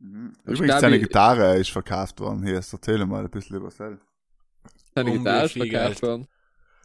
[0.00, 2.42] Übrigens, glaub, seine ich- Gitarre ist verkauft worden.
[2.44, 4.04] Hier, jetzt erzähl mal ein bisschen über selbst.
[4.94, 6.02] Seine Gitarre ist verkauft Geld.
[6.02, 6.26] worden.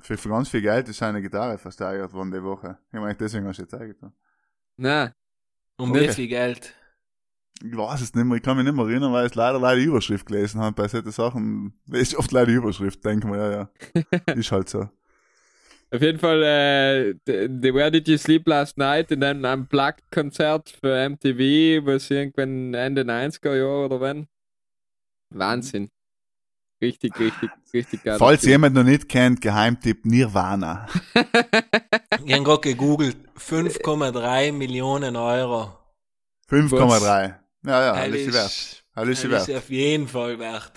[0.01, 2.77] Für, für ganz viel Geld ist seine Gitarre versteigert worden die Woche.
[2.93, 4.13] Ich meine, deswegen hast du jetzt eingetan.
[4.77, 5.13] Nein,
[5.77, 6.09] Um Okay.
[6.09, 6.73] wie viel Geld?
[7.63, 9.79] Ich weiß es nicht mehr, ich kann mich nicht mehr erinnern, weil ich leider leider
[9.79, 11.73] die Überschrift gelesen habe bei solchen Sachen.
[11.89, 14.33] Ist oft leider die Überschrift, denken wir, ja, ja.
[14.33, 14.89] ist halt so.
[15.91, 20.69] auf jeden Fall, äh, the, the Where Did You Sleep Last Night in einem Unplugged-Konzert
[20.69, 24.27] für MTV, was irgendwann Ende 90er Jahre oder wann.
[25.29, 25.89] Wahnsinn.
[26.81, 28.17] Richtig, richtig, richtig geil.
[28.19, 30.87] Falls jemand noch nicht kennt, Geheimtipp Nirvana.
[32.25, 33.17] Ich habe gerade gegoogelt.
[33.37, 35.77] 5,3 Millionen Euro.
[36.49, 37.35] 5,3.
[37.65, 38.83] Ja, ja, alles ist wert.
[38.93, 39.57] Alles ist wert.
[39.57, 40.71] auf jeden Fall wert.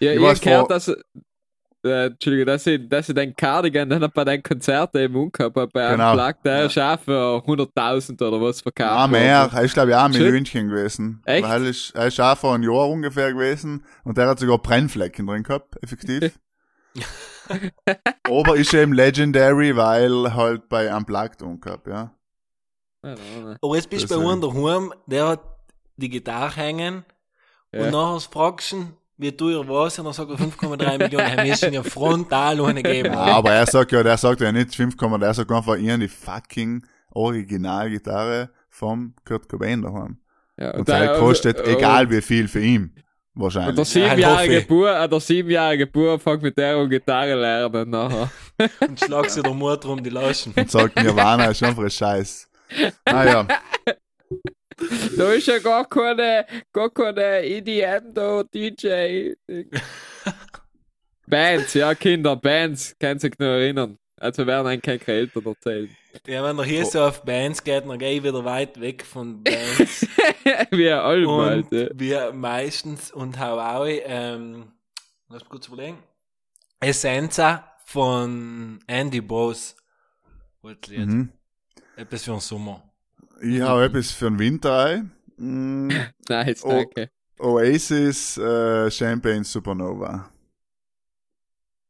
[0.00, 3.88] Ja, Ich ich weiß habe gehört, dass, äh, Entschuldigung, dass ich, dass ich den Cardigan
[3.88, 6.12] dann bei den Konzerten im umgehabt habe, bei Genau.
[6.12, 6.64] einem Plug, der Ja.
[6.66, 8.90] ist auch für 100.000 oder was verkauft.
[8.90, 9.50] Ah, mehr.
[9.52, 10.12] Er ist, glaube ich, auch ein.
[10.12, 11.22] Millionchen gewesen.
[11.24, 11.44] Echt?
[11.46, 14.58] Weil er ist, er ist auch vor einem Jahr ungefähr gewesen und der hat sogar
[14.58, 16.32] Brennflecken drin gehabt, effektiv.
[18.24, 22.14] Aber ist eben legendary, weil halt bei Unplugged umgehabt, ja.
[23.04, 25.40] Ja, ja, Aber jetzt bist du bei einem daheim, der hat
[25.96, 27.04] die Gitarre hängen
[27.72, 27.84] ja.
[27.84, 29.98] und nachher fragst du wie teuer war es?
[29.98, 31.38] Und dann sagt er 5,3 Millionen.
[31.38, 33.12] Er müssen ja frontal ohne geben.
[33.12, 36.08] Ja, aber er sagt ja, der sagt ja nicht 5, der sagt einfach ihren die
[36.08, 40.18] fucking Originalgitarre vom Kurt Cobain daheim.
[40.58, 42.92] Ja, Und der kostet egal wie viel für ihn.
[43.34, 43.74] Und Wahrscheinlich.
[43.74, 48.30] der siebenjährige Bub, der siebenjährige Bub fängt mit der und Gitarre lernen nachher.
[48.88, 50.52] Und schlag sie der Mutter um die Laschen.
[50.56, 52.48] Und sagt Nirvana ist einfach ein Scheiß.
[53.04, 53.48] Naja,
[55.16, 59.32] Da ist ja gar keine, gar keine EDM da, DJ.
[61.26, 63.98] Bands, ja, Kinder, Bands, kann sich noch erinnern.
[64.16, 65.96] Also werden ein kein Eltern erzählen.
[66.26, 69.42] Ja, wenn er hier so auf Bands geht, dann gehe ich wieder weit weg von
[69.42, 70.06] Bands.
[70.70, 71.90] Wie ein Alm, und Alter.
[71.94, 74.72] wir meistens und Hawaii, ähm,
[75.28, 75.98] lass mich kurz überlegen.
[76.80, 79.74] Essenza von Andy Bose.
[80.62, 81.06] Lied.
[81.06, 81.32] mhm.
[81.96, 82.82] Etwas für den Sommer.
[83.44, 85.10] Ich habe etwas für den Winter ein.
[85.36, 85.88] Mm,
[86.28, 87.10] Nice, danke.
[87.38, 90.30] Oasis äh, Champagne Supernova.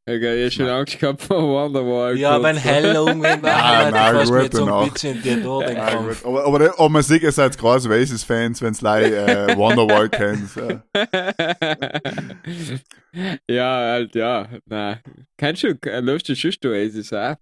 [0.07, 2.19] Okay, ich hab schon Angst gehabt vor Wonderwall.
[2.19, 5.23] Ja, wenn heller umgehen war, Ah, hätte na, ich fast gut, mit so ein bisschen
[5.23, 6.27] dir durch den Ja, Kampf.
[6.27, 8.83] aber, aber, aber man sieht, ihr seid große Oasis-Fans, wenn es
[9.17, 10.51] äh, Wonderwall kennt.
[10.57, 10.83] Ja.
[13.49, 14.47] ja, halt, ja.
[14.67, 14.99] Nein.
[15.39, 17.37] Kennst du, äh, ist du Oasis auch?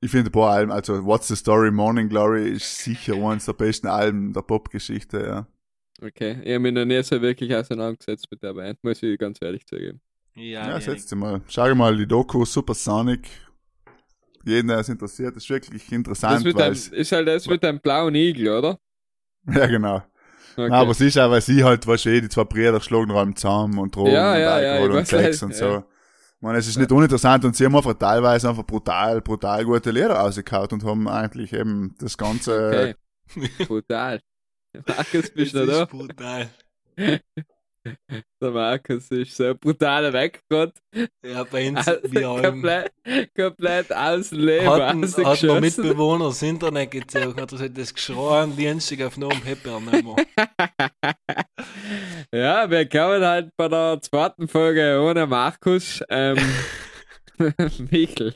[0.00, 3.54] Ich finde ein paar Alben, also What's the Story, Morning Glory ist sicher eines der
[3.54, 5.46] besten Alben der Popgeschichte, ja.
[6.02, 9.38] Okay, ich habe mich noch nie so wirklich auseinandergesetzt mit der Band, muss ich ganz
[9.40, 10.00] ehrlich zugeben.
[10.34, 11.40] Ja, Ja, ja setz dich mal.
[11.48, 13.28] Schau dir mal die Doku Supersonic.
[14.44, 17.46] Jeden, der es interessiert, ist wirklich Das interessant, mit weil dem, es- ist halt das
[17.48, 18.78] mit dem blauen Igel, oder?
[19.48, 19.96] Ja, genau.
[20.52, 20.62] Okay.
[20.70, 23.10] Nein, aber sie ist auch, weil sie halt, weißt du, eh, die zwei Brüder schlagen
[23.12, 25.84] allem zusammen und Drogen Ja, und ja, ja, Alkohol ich und Sex halt, und ja.
[26.38, 29.90] Ich meine, es ist nicht uninteressant und sie haben einfach teilweise einfach brutal, brutal gute
[29.90, 32.94] Lieder rausgehauen und haben eigentlich eben das Ganze,
[33.28, 33.48] Okay.
[33.66, 34.20] Brutal.
[34.86, 35.84] Markus, bist du ist da?
[35.86, 36.48] brutal.
[38.40, 40.72] Der Markus ist so ein brutaler Weg gerade.
[41.24, 42.92] Ja, bei uns, Also, wir haben, komplett,
[43.34, 45.60] komplett aus dem Leben hatten, hat man rausgeschossen.
[45.60, 50.16] Mitbewohner das Internet gezogen, hat er gesagt, das geschrien, Dienstag auf Nomen Hepper nicht mehr.
[52.32, 56.02] Ja, wir kommen halt bei der zweiten Folge ohne Markus.
[56.08, 56.36] Ähm,
[57.90, 58.34] Michel.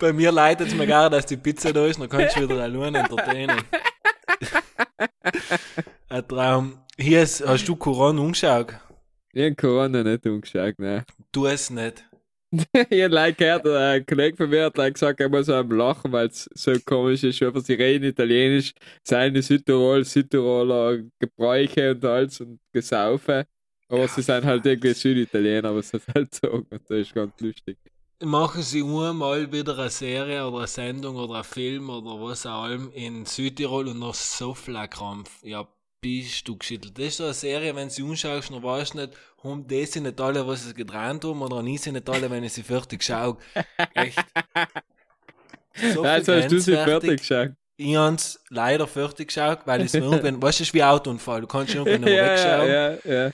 [0.00, 2.62] Bei mir leitet es mir gar, dass die Pizza da ist, dann kannst du wieder
[2.62, 3.60] allein entertainen.
[6.08, 6.78] Ein Traum.
[6.98, 8.74] Hier ist, hast du Koran umgeschaut?
[9.32, 11.04] Ich hab Corona nicht umgeschaut, ne.
[11.30, 12.04] Tu es nicht.
[12.90, 15.70] Ich hab like gehört, äh, ein Kollege von mir hat like gesagt, er muss am
[15.70, 22.04] Lachen, weil es so komisch ist, einfach sie reden Italienisch, seine Südtirol, Südtiroler Gebräuche und
[22.04, 23.44] alles und gesaufen.
[23.88, 27.78] Aber sie sind halt irgendwie Süditaliener, was das halt so und das ist ganz lustig.
[28.22, 32.68] Machen sie einmal wieder eine Serie oder eine Sendung oder einen Film oder was auch
[32.68, 35.42] immer in Südtirol und noch so viel Krampf.
[35.42, 35.66] Ja,
[36.02, 36.98] bist du geschüttelt.
[36.98, 39.12] Das ist so eine Serie, wenn sie anschaust, dann weißt du nicht,
[39.42, 42.44] haben die sind nicht alle, was sie getrennt haben, oder nie sind nicht alle, wenn
[42.44, 43.38] ich sie fertig schaue.
[43.94, 44.18] Echt.
[45.94, 47.52] So Ja, viel hast du sie fertig geschaut.
[47.78, 50.90] Ich hab's leider fertig geschaut, weil es mir irgendwann, weißt du, es ist wie ein
[50.90, 53.10] Autounfall, du kannst irgendwann nicht mehr Ja, wegschauen.
[53.10, 53.32] ja, ja.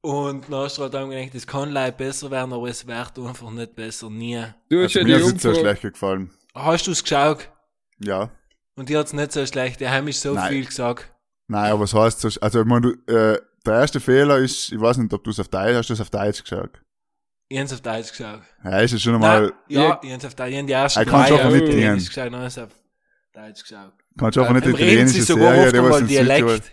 [0.00, 3.18] Und dann hast du halt dann gedacht, das kann leicht besser werden, aber es wird
[3.18, 4.42] einfach nicht besser, nie.
[4.68, 6.30] Du hast also ja mir ist es so schlecht gefallen.
[6.54, 7.50] Hast du es geschaut?
[8.00, 8.30] Ja.
[8.76, 10.50] Und dir hat's nicht so schlecht, die haben mich so Nein.
[10.52, 11.10] viel gesagt.
[11.46, 14.80] Nein, aber was heißt so, also ich meine, du, äh, der erste Fehler ist, ich
[14.80, 16.80] weiß nicht, ob du es auf Deutsch, hast du es auf Deutsch geschaut?
[17.48, 18.40] Ich hab's auf Deutsch geschaut.
[18.64, 20.98] Ja, ist es schon Nein, einmal, ja, ich hab's auf Deutsch, ich hab die ersten
[21.00, 21.96] Er kann schon nicht Italienisch dienen.
[22.08, 22.70] geschaut, dann hab's auf
[23.32, 23.92] Deutsch geschaut.
[24.18, 26.72] kannst du einfach nicht italienische Serie, oft die was in Dialekt.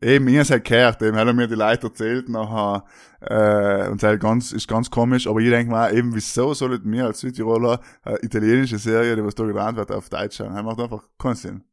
[0.00, 2.84] Eben, ich hab's halt gehört, eben, hat mir die Leute erzählt, nachher,
[3.20, 6.92] äh, und es halt ganz, ist ganz komisch, aber ich denke mal, eben, wieso sollten
[6.92, 10.54] wir als Südtiroler eine italienische Serie, die was da gelernt wird, auf Deutsch schauen?
[10.54, 11.64] Das macht einfach keinen Sinn.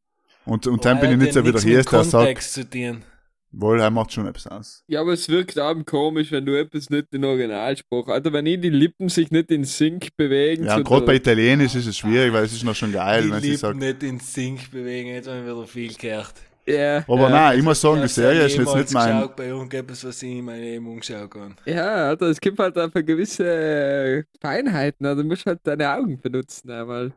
[0.46, 3.02] Und, und dann bin ich nicht so wieder hier, der sagt, zu tun.
[3.50, 4.84] wohl, er macht schon etwas aus.
[4.88, 8.08] Ja, aber es wirkt auch komisch, wenn du etwas nicht in Originalspruch.
[8.08, 10.64] Also wenn ich die Lippen sich nicht in Sync bewegen.
[10.64, 13.42] Ja, gerade bei Italienisch ist es schwierig, weil es ist noch schon geil, die wenn
[13.42, 13.76] sie Lippen sagt.
[13.80, 16.34] nicht in Sync bewegen, jetzt haben wir wieder viel gehört.
[16.68, 17.30] Ja, Aber ja.
[17.30, 20.04] nein, ich muss sagen, die Das Serie ist ich jetzt nicht mein, geschaut bei irgendetwas,
[20.04, 21.54] was ich in meinem Leben umgeschaut habe.
[21.64, 25.06] Ja, Alter, es gibt halt einfach gewisse Feinheiten.
[25.06, 27.12] Also du musst halt deine Augen benutzen einmal.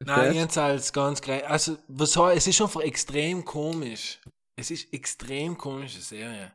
[0.00, 1.42] Nein, jetzt als ganz klein.
[1.46, 4.20] Also, was soll, es ist einfach extrem komisch.
[4.56, 6.52] Es ist extrem komische Serie.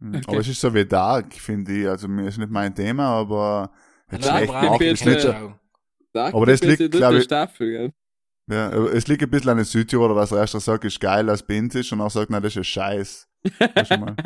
[0.00, 1.88] Hm, aber es ist so wie Dark, finde ich.
[1.88, 3.70] Also, mir ist nicht mein Thema, aber
[4.10, 5.54] jetzt schlecht gemacht ist jetzt nicht so.
[6.12, 7.92] Dark Aber das liegt, die glaub dritte ich- Staffel, gell?
[8.48, 11.28] Ja, aber es liegt ein bisschen an den Südtiroler, dass er erst sagt, ist geil,
[11.28, 13.28] als Binz ist, und auch sagt, nein, das ist ein Scheiß.
[13.74, 14.16] Weißt du mal?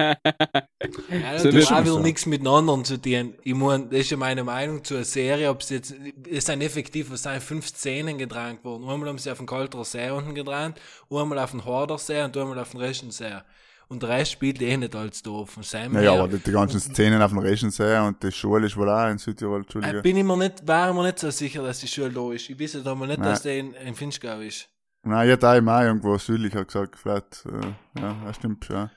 [1.11, 1.98] Ja, So das hat schon so.
[2.00, 3.35] nichts miteinander zu tun.
[3.44, 5.94] Ich meine, das ist ja meine Meinung zu einer Serie, ob es jetzt,
[6.30, 8.88] es sind effektiv, es sind fünf Szenen gedreht worden.
[8.88, 10.74] Einmal haben sie auf den Kalterer See unten gedreht,
[11.11, 13.40] einmal auf den Hordersee und einmal auf den Reschensee.
[13.88, 15.59] und der Rest spielt eh nicht als doof.
[15.62, 18.88] Seinem Naja, her, aber die, ganzen Szenen auf dem Regensee und die Schule ist wohl
[18.88, 20.00] auch in Südtirol, äh, Entschuldige.
[20.02, 22.48] bin ich mir nicht, war ich mir nicht so sicher, dass die Schule da ist.
[22.50, 23.28] Ich weiß aber nicht, Nein.
[23.28, 24.68] dass der in, in Finchgau ist.
[25.02, 28.90] Nein, ich hätte auch immer irgendwo südlicher gesagt, vielleicht, äh, ja, das stimmt, ja.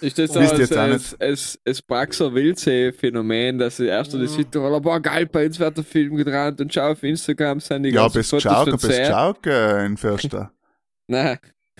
[0.00, 4.18] Ist das so Wisst als, jetzt auch als, als, als Praxer Wildsee-Phänomen, dass erst die
[4.18, 4.26] Mhm.
[4.28, 7.90] Südtiroler, boah geil, bei uns wird der Film gedreht und schau auf Instagram sind die
[7.90, 9.06] Ja, ganzen bist Fotos Schauke, bist.
[9.06, 10.52] Schauke äh, in Förster.
[11.08, 11.38] Nein.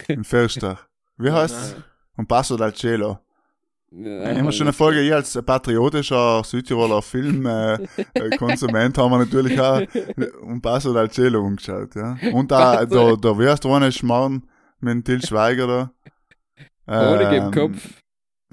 [0.08, 0.80] In Förster.
[1.16, 1.76] Wie heißt's?
[2.16, 3.18] Und Passo dal Cielo.
[3.90, 4.36] Nein.
[4.38, 9.80] Immer schon eine Folge, ich als patriotischer Südtiroler Filmkonsument haben wir natürlich auch
[10.42, 12.16] um Passo dal Cielo umgeschaut, ja.
[12.32, 14.42] Und da, da, da wirst du ohne Schmarrn
[14.80, 15.90] mit dem Til Schweiger da.
[16.90, 18.02] Honig im Ähm, Kopf.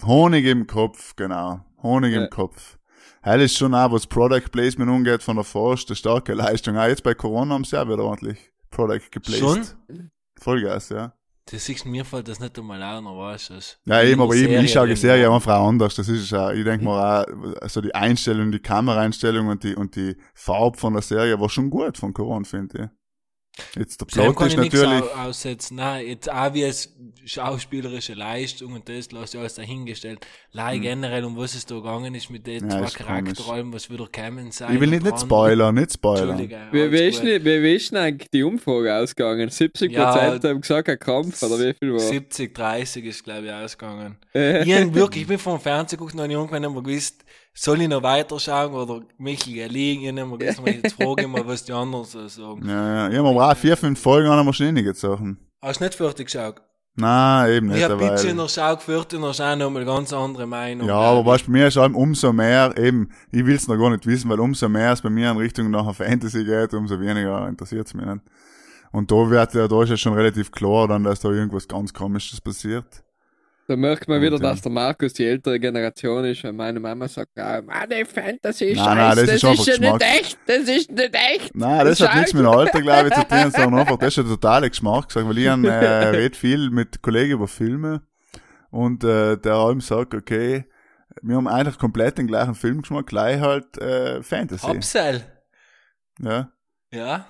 [0.04, 1.62] Honig im Kopf, genau.
[1.82, 2.24] Honig Ja.
[2.24, 2.78] im Kopf.
[3.24, 6.78] Heil ist schon auch, was Product Placement umgeht, von der Forst, eine starke Leistung.
[6.78, 8.38] Auch jetzt bei Corona haben sie auch wieder ordentlich
[8.70, 9.40] Product geplaced.
[9.40, 10.12] Schon?
[10.40, 11.14] Vollgas, ja.
[11.48, 13.80] Das siehst mir fällt das nicht einmal an, aber weißt du es?
[13.86, 15.36] Ja, eben, aber eben, ich schaue die Serie war.
[15.36, 15.94] einfach anders.
[15.96, 16.50] Das ist es auch.
[16.52, 20.94] Ich denke mal auch, also die Einstellung, die Kameraeinstellung und die, und die Farbe von
[20.94, 22.90] der Serie war schon gut von Corona, finde ich.
[23.78, 25.76] Jetzt der Plot kann ist ich nichts natürlich, au- aussetzen.
[25.76, 26.94] Nein, jetzt auch wie es
[27.26, 30.26] schauspielerische Leistung und das lasse ich alles dahingestellt.
[30.52, 32.70] Leider generell, um was es da gegangen ist mit den Hm.
[32.70, 33.04] Ja, zwei.
[33.04, 34.74] Charakterrollen, was wieder kämen sein.
[34.74, 36.38] ich will nicht, nicht spoilern, nicht spoilern.
[36.72, 37.24] Wie, wie, ist gut.
[37.26, 39.50] nicht, wie, wie ist denn eigentlich die Umfrage ausgegangen?
[39.50, 42.00] 70% Ja, haben gesagt, ein Krampf, oder wie viel war?
[42.00, 44.18] 70, 30 ist, glaube ich, ausgegangen.
[44.34, 47.24] Äh, Ich wirklich, ich bin vom Fernsehen geguckt und hab irgendwann nicht mehr gewusst,
[47.56, 50.18] soll ich noch weiterschauen oder mich liegen?
[50.18, 52.68] Ich gewusst, aber jetzt frage ich mal, was die anderen so sagen.
[52.68, 53.10] Ja, ja.
[53.10, 55.40] Ich habe aber auch vier, fünf Folgen an der Maschine gezogen.
[55.62, 56.62] Hast du nicht fertig geschaut?
[56.98, 57.78] Nein, eben nicht.
[57.78, 60.88] Ich hab ein bisschen der Schau geführt und noch mal ganz andere Meinung.
[60.88, 64.06] ja, aber weißt, bei mir ist allem umso mehr, eben, ich will's noch gar nicht
[64.06, 67.94] wissen, weil umso mehr es bei mir in Richtung nachher Fantasy geht, umso weniger interessiert's
[67.94, 68.22] mich nicht.
[68.92, 71.94] Und da wird ja, da ist ja schon relativ klar dann, dass da irgendwas ganz
[71.94, 73.04] komisches passiert.
[73.68, 74.52] Da merkt man wieder, Und, ja.
[74.52, 78.78] dass der Markus die ältere Generation ist, weil meine Mama sagt, ah, Mann, Fantasy ist
[78.78, 81.56] Nein, nein, scheiße, das das, ist ist ja nicht echt, das ist nicht echt.
[81.56, 84.10] Nein, das, Das hat nichts mit dem Alter, glaube ich, zu tun, sondern einfach, das
[84.10, 85.50] ist ein totaler Geschmack gesagt, weil ich äh,
[86.10, 88.04] red viel mit Kollegen über Filme
[88.70, 90.66] und äh, der allem sagt, okay,
[91.24, 94.26] wir haben eigentlich komplett den gleichen Filmgeschmack, gleich halt äh, ich.
[94.28, 94.68] Fantasy.
[94.68, 95.24] Hopsel.
[96.20, 96.52] Ja.
[96.92, 97.26] Ja.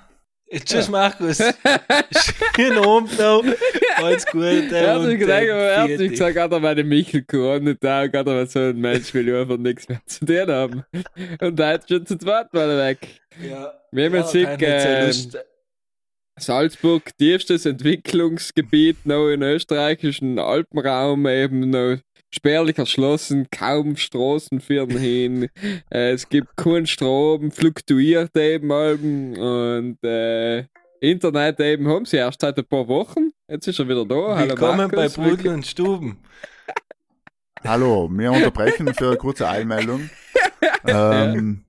[0.51, 1.37] Tschüss, Markus.
[2.55, 3.43] Schönen Abend noch.
[3.95, 4.69] Alles Gute.
[4.71, 8.13] Er hat äh, aber er hat sich gesagt, hat er meine Michel geordnet, da hat
[8.13, 10.83] er so ein Mensch will ich einfach nichts mehr zu tun haben.
[11.41, 13.21] Und da hat schon zu zweit mal weg.
[13.41, 13.73] Ja.
[13.91, 15.43] Wir haben Ja, jetzt sich, keine so ähm.
[16.37, 21.97] Salzburg, tiefstes Entwicklungsgebiet noch in österreichischen Alpenraum, eben noch
[22.29, 25.47] spärlich erschlossen, kaum Straßen führen hin,
[25.89, 30.65] äh, es gibt keinen Strom, fluktuiert eben allem und äh,
[31.01, 34.37] Internet eben haben sie erst seit ein paar Wochen, jetzt ist er wieder da.
[34.37, 36.19] Hallo Willkommen bei Markus, Brudel und Stuben.
[37.63, 40.09] Hallo, wir unterbrechen für eine kurze Einmeldung.
[40.87, 41.65] Ähm,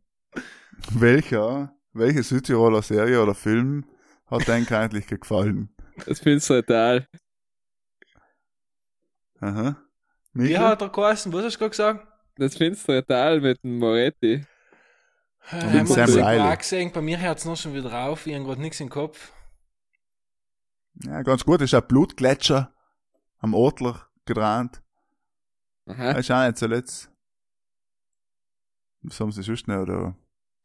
[0.90, 3.84] welcher, welche Südtiroler Serie oder Film
[4.26, 5.70] hat dir eigentlich gefallen?
[6.06, 7.06] Das findest du total.
[9.40, 9.76] Aha.
[10.34, 10.66] Wie Michael?
[10.66, 11.32] hat er geheißen?
[11.32, 12.06] Was hast du gerade gesagt?
[12.36, 14.44] Das findest du total mit dem Moretti.
[15.52, 16.56] Und haben wir Sam das Riley.
[16.56, 16.92] gesehen?
[16.92, 18.26] Bei mir hört es noch schon wieder auf.
[18.26, 19.32] Ich habe gerade nichts im Kopf.
[21.04, 22.72] Ja, ganz gut, ist ein Blutgletscher
[23.38, 24.80] am Ortler gedreht.
[25.86, 26.12] Aha.
[26.14, 27.10] Das ist auch nicht zuletzt.
[29.02, 30.16] Was haben sie sonst noch, oder?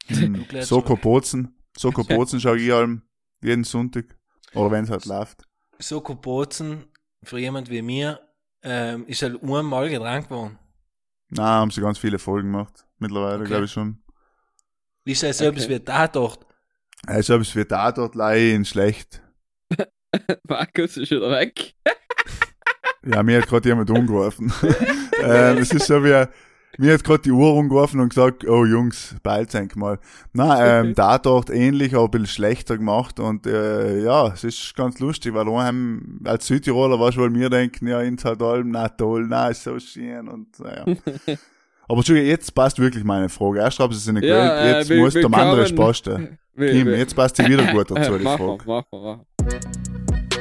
[0.08, 0.66] Hm, Blutgletscher.
[0.68, 1.56] Soko Bozen.
[1.78, 3.04] Soko Bozen schaue ich allem
[3.42, 4.06] jeden Sonntag.
[4.54, 5.48] Oder wenn es halt läuft.
[5.80, 6.86] Soko Bozen,
[7.24, 8.20] für jemand wie mir,
[8.64, 10.58] ähm, ist halt einmal gedrängt worden.
[11.30, 12.86] Nein, haben sie ganz viele Folgen gemacht.
[12.98, 13.48] Mittlerweile, Okay.
[13.48, 14.01] glaube ich schon.
[15.06, 15.82] Ist ja selbst Okay.
[15.86, 16.46] wie.
[17.08, 19.22] Also, ob es für da dort leihen schlecht.
[20.48, 21.74] Markus ist wieder weg.
[23.06, 24.54] Ja, mir hat gerade jemand umgeworfen.
[25.24, 26.28] ähm, es ist so wie,
[26.78, 30.00] mir hat gerade die Uhr umgeworfen und gesagt, oh Jungs, bald denk mal.
[30.34, 34.76] Na, ähm, da dort ähnlich, aber ein bisschen schlechter gemacht und äh, ja, es ist
[34.76, 39.26] ganz lustig, weil daheim als Südtiroler was weil wir denken, ja, in Zaltalm, na toll,
[39.28, 40.86] na, ist so schön und naja.
[41.88, 43.60] Aber Entschuldigung, jetzt passt wirklich meine Frage.
[43.60, 45.88] Erst habe ich es in der Ja, Welt, äh, jetzt will- muss dem anderen willkommen.
[45.88, 46.38] passen.
[46.54, 48.64] Will- Kim, jetzt passt sie wieder gut dazu, die Mach Frage.
[48.66, 50.32] mach mal, mach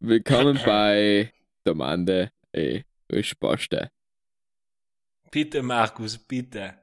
[0.00, 1.32] Willkommen bei
[1.64, 3.90] Domande e Risposte.
[5.30, 6.74] Bitte, Markus, bitte.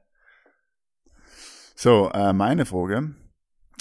[1.74, 3.14] So, äh, meine Frage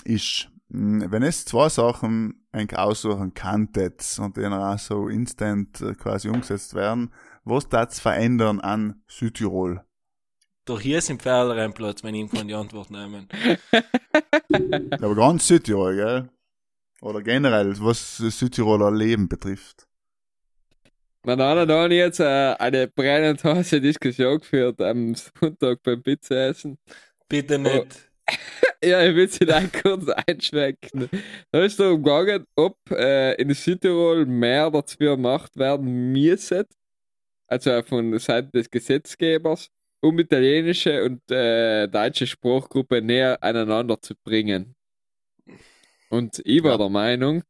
[0.04, 5.94] ist, wenn es zwei Sachen eigentlich aussuchen könntet und die dann auch so instant äh,
[5.94, 7.14] quasi umgesetzt werden,
[7.44, 9.84] was das verändern an Südtirol?
[10.66, 13.28] Doch hier ist im Pferderennplatz, wenn ich ihm von die Antwort nehmen.
[14.92, 16.30] Aber ganz Südtirol, gell?
[17.02, 19.88] Oder generell, was das Südtiroler Leben betrifft.
[21.24, 26.78] Wir haben da jetzt äh, eine brennend heiße Diskussion geführt am Sonntag beim Pizzaessen.
[27.30, 28.10] Bitte nicht.
[28.84, 31.10] Ja, ich will sie da kurz einschwenken.
[31.52, 36.66] Da ist darum gegangen, ob äh, in Südtirol mehr dazu gemacht werden müssen,
[37.48, 39.70] also von der Seite des Gesetzgebers,
[40.02, 44.76] um italienische und äh, deutsche Sprachgruppe näher aneinander zu bringen.
[46.10, 46.78] Und ich war Ja.
[46.78, 47.44] der Meinung,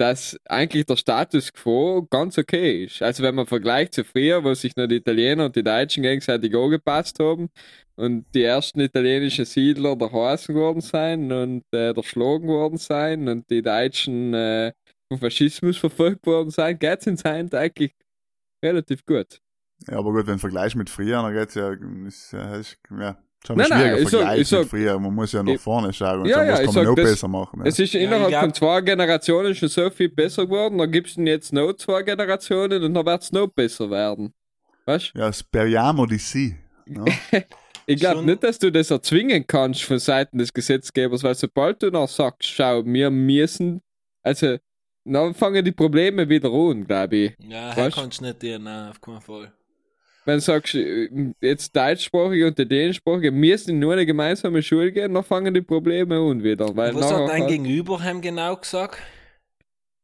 [0.00, 3.02] dass eigentlich der Status quo ganz okay ist.
[3.02, 6.54] Also wenn man vergleicht zu früher, wo sich noch die Italiener und die Deutschen gegenseitig
[6.56, 7.50] angepasst haben
[7.96, 13.28] und die ersten italienischen Siedler der Hasen geworden sein und äh, der Schlagen worden sein
[13.28, 14.72] und die Deutschen äh,
[15.10, 17.94] vom Faschismus verfolgt worden sein, geht es in Zeit eigentlich
[18.64, 19.42] relativ gut.
[19.86, 21.72] Ja, aber gut, wenn du vergleichst mit früher, dann geht's ja,
[22.06, 24.68] ist, ja, ist, ja schon Nein, ein nein, schwieriger ich sag- Vergleich ich sag- mit
[24.68, 24.98] früher.
[24.98, 26.84] Man muss ja nach Ich- vorne schauen und Ja, sagen, ja, was ich kann man
[26.84, 27.60] sag, noch das- besser machen.
[27.60, 27.66] Ja.
[27.66, 30.90] Es ist Ja, innerhalb ich glaub- von zwei Generationen schon so viel besser geworden, dann
[30.90, 34.32] gibt es jetzt noch zwei Generationen und dann wird es noch besser werden.
[34.86, 36.54] Weißt ja, speriamo di sì.
[36.86, 37.04] Ja?
[37.86, 41.90] Ich glaube nicht, dass du das erzwingen kannst von Seiten des Gesetzgebers, weil sobald du
[41.90, 43.80] noch sagst, schau, wir müssen,
[44.22, 44.58] also,
[45.04, 47.32] dann fangen die Probleme wieder an, glaube ich.
[47.48, 49.50] Ja, kannst du nicht dir, nein, auf keinen Fall.
[50.26, 51.08] Wenn du sagst, äh,
[51.40, 55.62] jetzt Deutschsprachige und die Dänischsprachige müssen in nur eine gemeinsame Schule gehen, dann fangen die
[55.62, 56.74] Probleme an wieder.
[56.76, 58.98] Weil Was hat dein halt- Gegenüber hem genau gesagt?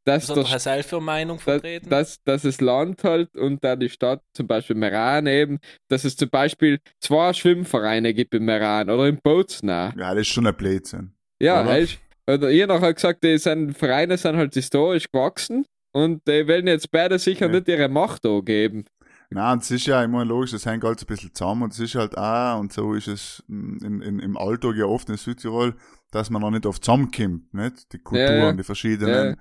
[0.05, 1.91] dass der hat er selbst für Meinung vertreten?
[1.91, 5.59] dass, dass das Land halt und da die Stadt, zum Beispiel Meran eben,
[5.89, 9.69] dass es zum Beispiel zwei Schwimmvereine gibt in Meran oder in Bozen.
[9.69, 11.11] ja, das ist schon ein Blödsinn.
[11.43, 11.85] Ja, Oder?
[12.29, 16.91] Oder ihr nachher gesagt, die sind, Vereine sind halt historisch gewachsen und die wollen jetzt
[16.93, 17.53] beide sicher Ja.
[17.53, 18.85] nicht ihre Macht angeben.
[19.31, 21.95] Nein, es ist ja, meine, logisch, das hängt alles ein bisschen zusammen und es ist
[21.97, 25.75] halt auch, und so ist es in, in, im Alltag ja oft in Südtirol,
[26.13, 27.93] dass man noch nicht oft zusammenkommt, nicht?
[27.93, 28.53] Die Kulturen, Ja, ja.
[28.53, 29.37] die verschiedenen.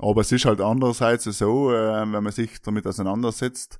[0.00, 3.78] Aber es ist halt andererseits so, äh, wenn man sich damit auseinandersetzt,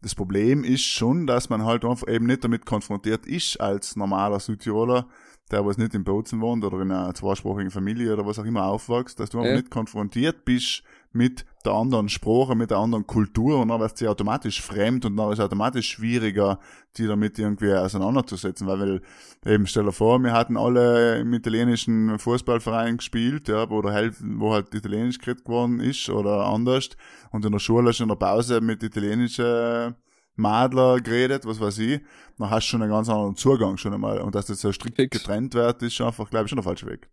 [0.00, 4.40] das Problem ist schon, dass man halt einfach eben nicht damit konfrontiert ist als normaler
[4.40, 5.06] Südtiroler,
[5.52, 8.64] der was nicht in Bozen wohnt oder in einer zweisprachigen Familie oder was auch immer
[8.66, 9.56] aufwächst, dass du einfach Ja.
[9.58, 10.82] nicht konfrontiert bist
[11.14, 15.16] mit der anderen Sprache, mit der anderen Kultur und dann wirst du automatisch fremd und
[15.16, 16.58] dann ist es automatisch schwieriger,
[16.96, 19.00] die damit irgendwie auseinanderzusetzen, weil,
[19.42, 23.92] weil eben stell dir vor, wir hatten alle im italienischen Fußballverein gespielt, ja, wo der
[23.92, 26.90] Hälfte, wo halt Italienisch geredet worden ist oder anders
[27.30, 29.94] und in der Schule schon in der Pause mit italienischen
[30.34, 32.00] Madler geredet, was weiß ich,
[32.38, 34.96] dann hast du schon einen ganz anderen Zugang schon einmal und dass das so strikt
[34.96, 35.18] Fix.
[35.18, 37.08] getrennt wird, ist einfach, glaube ich, schon der falsche Weg.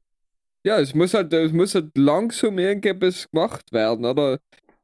[0.66, 4.40] Ja, es muss halt, es muss halt langsam irgendetwas gemacht werden, oder?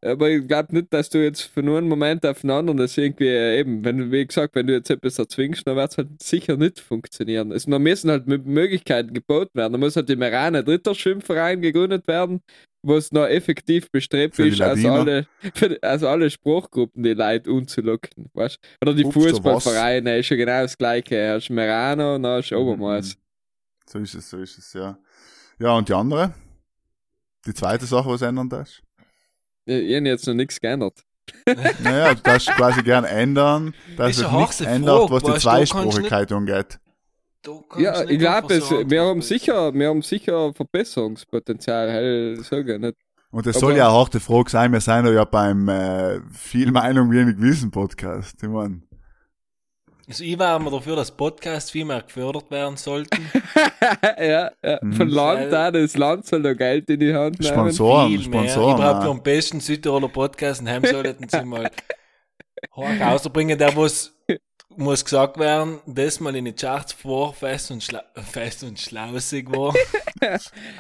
[0.06, 3.28] Aber ich glaube nicht, dass du jetzt von einem Moment auf den anderen das irgendwie
[3.28, 6.58] äh, eben, wenn wie gesagt, wenn du jetzt etwas erzwingst, dann wird es halt sicher
[6.58, 7.52] nicht funktionieren.
[7.52, 9.74] Es da müssen halt mit Möglichkeiten gebaut werden.
[9.74, 12.42] Da muss halt im Iran ein dritter Schwimmverein gegründet werden,
[12.84, 18.30] wo es noch effektiv bestrebt ist, also alle, für also alle Spruchgruppen die Leute umzulocken,
[18.34, 21.34] weißt Oder die Fußballvereine ist ja genau das gleiche.
[21.34, 23.18] Hast Merano und dann hast du Obermaß.
[23.88, 25.00] So ist es, so ist es, ja.
[25.60, 26.34] Ja, und die andere?
[27.46, 28.82] Die zweite Sache, was ändern darfst?
[29.66, 31.04] Ich, ich habe jetzt noch nichts geändert.
[31.84, 36.32] Naja, du darfst quasi gern ändern, dass Ist es nichts ändert, Frage, was die Zweisprachigkeit
[36.32, 36.80] angeht.
[37.78, 42.96] Ja, ich glaube, wir haben sicher, wir haben sicher Verbesserungspotenzial, hell sagen nicht.
[43.32, 46.72] Und das Aber- soll ja eine harte Frage sein, wir sind ja beim äh, viel
[46.72, 48.42] Meinung, wenig Wissen Podcast.
[48.42, 48.84] Ich mein,
[50.08, 53.30] Also ich war immer dafür, dass Podcasts viel mehr gefördert werden sollten.
[54.20, 54.80] ja, ja.
[54.82, 54.94] Mhm.
[54.94, 57.54] Von Land an, das Land soll da Geld in die Hand nehmen.
[57.54, 58.48] Sponsoren, viel mehr.
[58.48, 58.78] Sponsoren.
[58.78, 59.14] Überhaupt für ja.
[59.14, 61.72] den besten Südtiroler Podcast in Heim sollten sie mal
[62.76, 64.16] Horch rausbringen, der was
[64.78, 69.50] muss gesagt werden, das mal in die Charts vor fest und, schla fest und schlausig
[69.52, 69.74] war.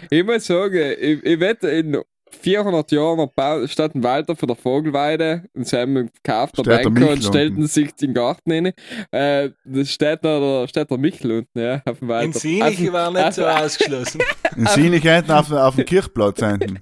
[0.09, 2.01] Ich muss sagen, ich, ich wette, in
[2.35, 6.83] 400 Jahren bau- statt ein Walter von der Vogelweide und sie haben gekauft der Steht
[6.85, 8.71] Banker und stellten sich den Garten rein.
[9.11, 12.25] Äh, das steht da der, steht der Michel unten, ja, auf dem Walter.
[12.25, 14.21] In Sinich war nicht so ausgeschlossen.
[14.55, 16.79] In Sinich hinten auf, auf dem Kirchplatz hinten.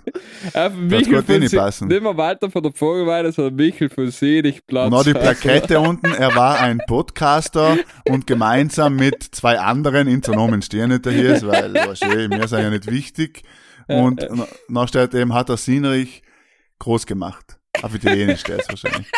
[0.53, 1.87] Auf dem Das Michel von reinpassen.
[1.89, 4.03] Si- Nicht mehr Walter von der Vogelweide, sondern Michel von.
[4.05, 7.77] Und noch die Also, Plakette unten, er war ein Podcaster
[8.09, 12.47] und gemeinsam mit zwei anderen, in der Namen stehen nicht hier, weil, weißt du, wir
[12.47, 13.43] sind ja nicht wichtig.
[13.88, 16.21] Und na- dann steht eben, hat er Sinrich
[16.79, 17.59] groß gemacht.
[17.81, 19.09] Auf Italienisch steht es wahrscheinlich.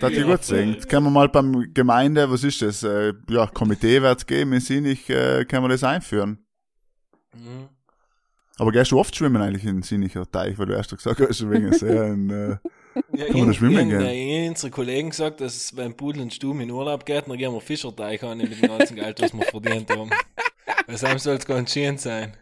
[0.00, 0.74] Das ich gut sehen.
[0.74, 2.82] Jetzt können wir mal beim Gemeinde, was ist das?
[2.82, 6.46] Äh, ja, Komitee wird es geben, in Sinich äh, können wir das einführen.
[7.34, 7.68] Mhm.
[8.58, 11.72] Aber gehst du oft schwimmen eigentlich in Sinicher Teich, weil du erst gesagt hast, wegen
[11.72, 12.56] sehr in, äh,
[13.12, 14.48] Ja, Kann man da schwimmen gehen?
[14.48, 17.60] Unsere Kollegen gesagt, dass es beim Pudel und Stumm in Urlaub geht, dann gehen wir
[17.60, 20.10] Fischerteich an mit dem ganzen Geld, was wir verdient haben.
[20.88, 22.36] Deshalb soll es ganz schön sein.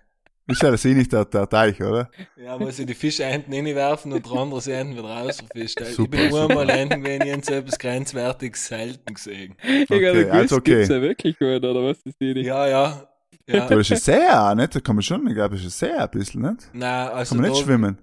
[0.48, 2.08] Ist ja das eh nicht der, der Teich, oder?
[2.36, 5.82] Ja, wo sie die Fische hinten reinwerfen und der andere sie hinten wieder rausfischen.
[5.88, 9.56] Ich Super, bin nur einmal hinten gewesen, ich so etwas Grenzwertiges selten gesehen.
[9.64, 10.74] Ich Okay, gewusst, also okay.
[10.76, 12.40] gibt's ja wirklich gut, oder was ist die?
[12.42, 13.08] Ja, ja.
[13.48, 13.66] ja.
[13.68, 14.76] Du bist ein sehr, nicht?
[14.76, 16.68] Da kann man schon, ich glaube, ist ein sehr ein bisschen, nicht?
[16.72, 17.98] Nein, also Kann man nicht da- schwimmen.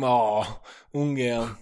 [0.00, 0.44] Oh,
[0.92, 1.56] ungern.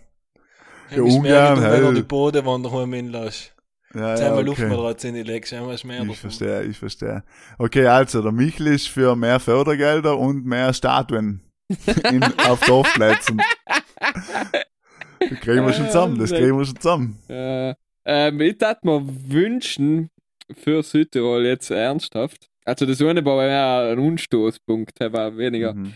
[0.91, 1.15] Ja, Ja, ungern,
[1.59, 1.95] ungern, wenn du hell.
[1.97, 3.57] die Bodenwanderung hinlässt.
[3.95, 4.69] Ja, ja, Luft okay.
[4.69, 6.15] mal drauf in die Legs, einmal mehr Ich davon.
[6.15, 7.23] verstehe, ich verstehe.
[7.59, 11.43] Okay, also der Michel ist für mehr Fördergelder und mehr Statuen
[12.11, 13.41] in, auf Dorfplätzen.
[15.21, 17.19] Das kriegen wir schon zusammen, das kriegen wir schon zusammen.
[17.29, 17.75] Äh,
[18.05, 20.11] ähm, ich tat mir wünschen
[20.53, 22.49] für Südtirol jetzt ernsthaft.
[22.65, 25.75] Also das eine war mehr ein Unstoßpunkt, war weniger.
[25.75, 25.95] Mhm.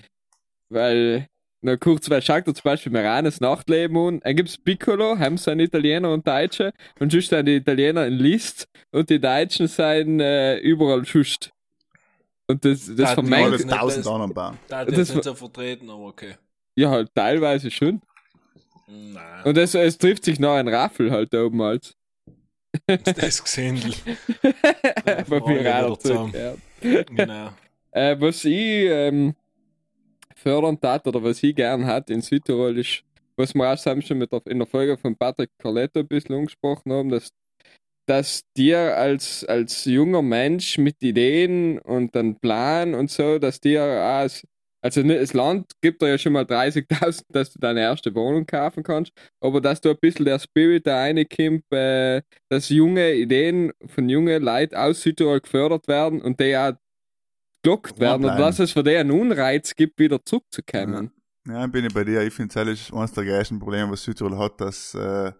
[0.68, 1.28] Weil,
[1.66, 4.20] na kurz, weil schaut zum Beispiel mir an, das Nachtleben an.
[4.20, 8.68] Da gibt's Piccolo, haben sind Italiener und Deutsche und sonst sind die Italiener in List
[8.92, 11.50] und die Deutschen sind äh, überall schust.
[12.46, 14.58] Und das, das vermengt, das nicht, tausend das- anderen.
[14.68, 16.36] Da hat Das nicht so vertreten, aber okay.
[16.76, 18.00] ja halt teilweise schon.
[18.86, 21.94] Nein, Und es, es trifft sich noch ein Raffel halt da oben halt.
[22.86, 23.42] das
[25.98, 26.32] zusammen.
[26.32, 27.02] zurück, ja.
[27.02, 27.50] Genau.
[27.90, 28.54] Äh, was ich
[28.88, 29.34] ähm,
[30.46, 33.02] fördern tat oder was ich gern hat in Südtirol ist,
[33.36, 36.36] was wir auch zusammen schon mit der, in der Folge von Patrick Carletto ein bisschen
[36.36, 37.30] angesprochen haben, dass,
[38.06, 43.82] dass dir als, als junger Mensch mit Ideen und dann Plan und so, dass dir
[43.82, 44.44] auch, als-
[44.82, 48.82] also das Land gibt dir ja schon mal 30.000, dass du deine erste Wohnung kaufen
[48.84, 54.08] kannst, aber dass du ein bisschen der Spirit da reinkommt, äh, dass junge Ideen von
[54.08, 56.74] jungen Leuten aus Südtirol gefördert werden und die auch
[57.66, 61.10] gelockt werden und dass es für die einen Unreiz gibt, wieder zurückzukommen.
[61.46, 62.22] Ja, bin ich bei dir.
[62.22, 65.32] Ich finde, das ist eines der größten Probleme, was Südtirol hat, dass äh,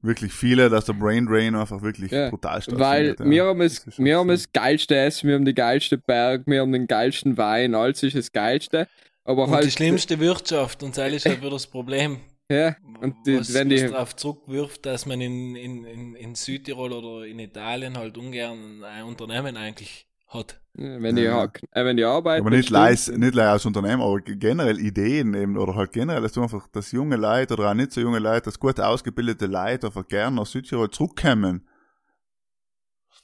[0.00, 3.30] wirklich viele, dass der Brain Drain einfach wirklich Ja, brutal Weil stattfindet, ja.
[3.30, 6.60] wir haben, es, Das wir haben das geilste Essen, wir haben die geilste Berg, wir
[6.60, 8.86] haben den geilsten Wein, alles ist das geilste.
[9.24, 12.20] Aber Und halt, die schlimmste Wirtschaft, und das ist halt wieder das Problem.
[12.50, 16.34] Ja, und die, was, wenn die, was darauf zurückwirft, dass man in, in, in, in
[16.34, 20.60] Südtirol oder in Italien halt ungern ein Unternehmen eigentlich hat.
[20.76, 21.44] wenn die, Ja.
[21.70, 22.40] äh, wenn die Arbeit.
[22.40, 26.32] Aber nicht leis, nicht leis als Unternehmen, aber generell Ideen eben, oder halt generell, dass
[26.32, 29.86] du einfach, dass junge Leute oder auch nicht so junge Leute, dass gut ausgebildete Leute
[29.86, 31.68] einfach gerne nach Südtirol zurückkommen.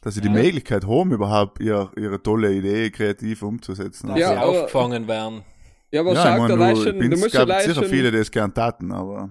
[0.02, 0.34] Dass sie die Ja.
[0.34, 4.08] Möglichkeit haben, überhaupt ihr, ihre tolle Idee kreativ umzusetzen.
[4.08, 5.42] Dass Ja, sie aber- aufgefangen werden.
[5.90, 8.30] Ja, aber ja, sag ich leicht du, du es musst ja sicher viele, die es
[8.30, 9.30] gern taten, aber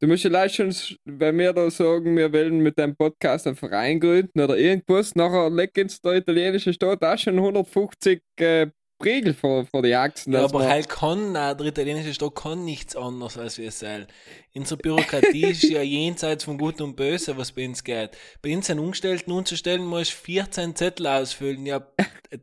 [0.00, 0.74] du musst ja leicht schon,
[1.04, 5.50] wenn wir da sagen, wir wollen mit dem Podcast einen Verein gründen oder irgendwas, nachher
[5.50, 8.68] legt uns der italienische Staat auch schon 150 äh,
[8.98, 10.32] Pregel vor, vor die Achsen.
[10.32, 14.06] Ja, aber halt kann, auch der italienische Staat kann nichts anderes als wir sein.
[14.54, 18.10] Unsere Bürokratie ist ja jenseits von Gut und Böse, was bei uns geht.
[18.42, 21.64] Bei uns einen Umgestellten umzustellen, musst du 14 Zettel ausfüllen.
[21.64, 21.86] Ja,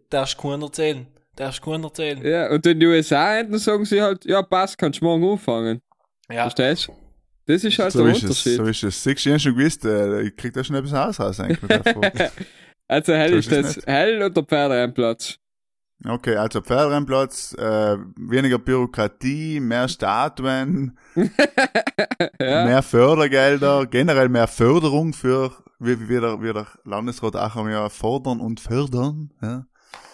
[0.10, 1.08] darfst keinen erzählen.
[1.36, 2.26] Darfst keinen erzählen.
[2.26, 5.82] Ja, und in den USA sagen sie halt, ja, passt, kannst du morgen anfangen.
[6.30, 6.43] Ja.
[6.43, 7.05] Verstehst du?
[7.48, 8.24] Das ist halt so der ist es.
[8.24, 8.58] Unterschied.
[8.58, 9.04] So ist es.
[9.04, 12.32] Siehst du, ich schon gewusst, äh, ich krieg da schon etwas aus raus eigentlich der.
[12.88, 13.88] Also hell So ist es das nicht.
[13.88, 15.39] hell oder Pferderennplatz?
[16.08, 22.66] Okay, also Pferderennplatz, äh, weniger Bürokratie, mehr Statuen, ja.
[22.66, 28.39] mehr Fördergelder, generell mehr Förderung für, wie, wie, der, wie der Landesrat auch ja fordern
[28.39, 29.32] und fördern.
[29.41, 29.66] Ja.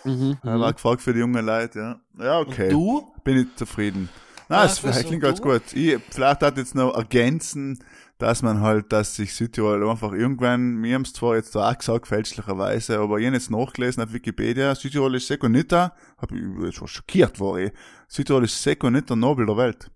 [0.06, 0.38] Mhm.
[0.44, 2.00] Er war gefragt für die jungen Leute, ja.
[2.24, 2.74] Ja, okay.
[2.74, 3.14] Und du?
[3.24, 4.08] Bin ich zufrieden.
[4.52, 5.44] Na, Ja, es klingt ganz du?
[5.50, 5.62] gut.
[5.74, 7.80] Ich, vielleicht hat jetzt noch ergänzen,
[8.18, 11.78] dass man halt, dass sich Südtirol einfach irgendwann, mir haben es zwar jetzt da auch
[11.78, 16.76] gesagt, fälschlicherweise, aber ich habe jetzt nachgelesen auf Wikipedia, Südtirol ist Sekonita, hab ich jetzt
[16.76, 17.72] schon schockiert war ich,
[18.08, 19.90] Südtirol ist Sekonita Nobel der Welt.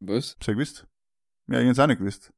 [0.00, 0.32] Was?
[0.34, 0.86] Habt ihr gewusst?
[1.48, 2.32] Ja, ich hab's auch nicht gewusst.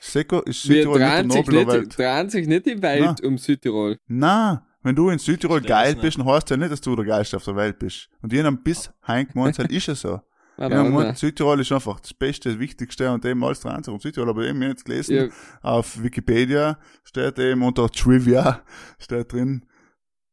[0.00, 1.98] Seko ist Wir Südtirol nicht der Nobel der Welt.
[1.98, 3.98] drehen sich nicht die Welt um Südtirol.
[4.06, 7.36] Na, wenn du in Südtirol geil bist, dann heißt ja nicht, dass du der Geilste
[7.36, 8.08] auf der Welt bist.
[8.22, 10.20] Und haben bis heim gemeint, halt ist es so.
[10.60, 11.14] Ah, Ja, man.
[11.14, 14.60] Südtirol ist einfach das Beste, das Wichtigste und eben alles dran und Südtirol, aber eben
[14.60, 15.26] ich jetzt gelesen, Ja,
[15.62, 18.60] auf Wikipedia steht eben unter Trivia,
[18.98, 19.64] steht drin,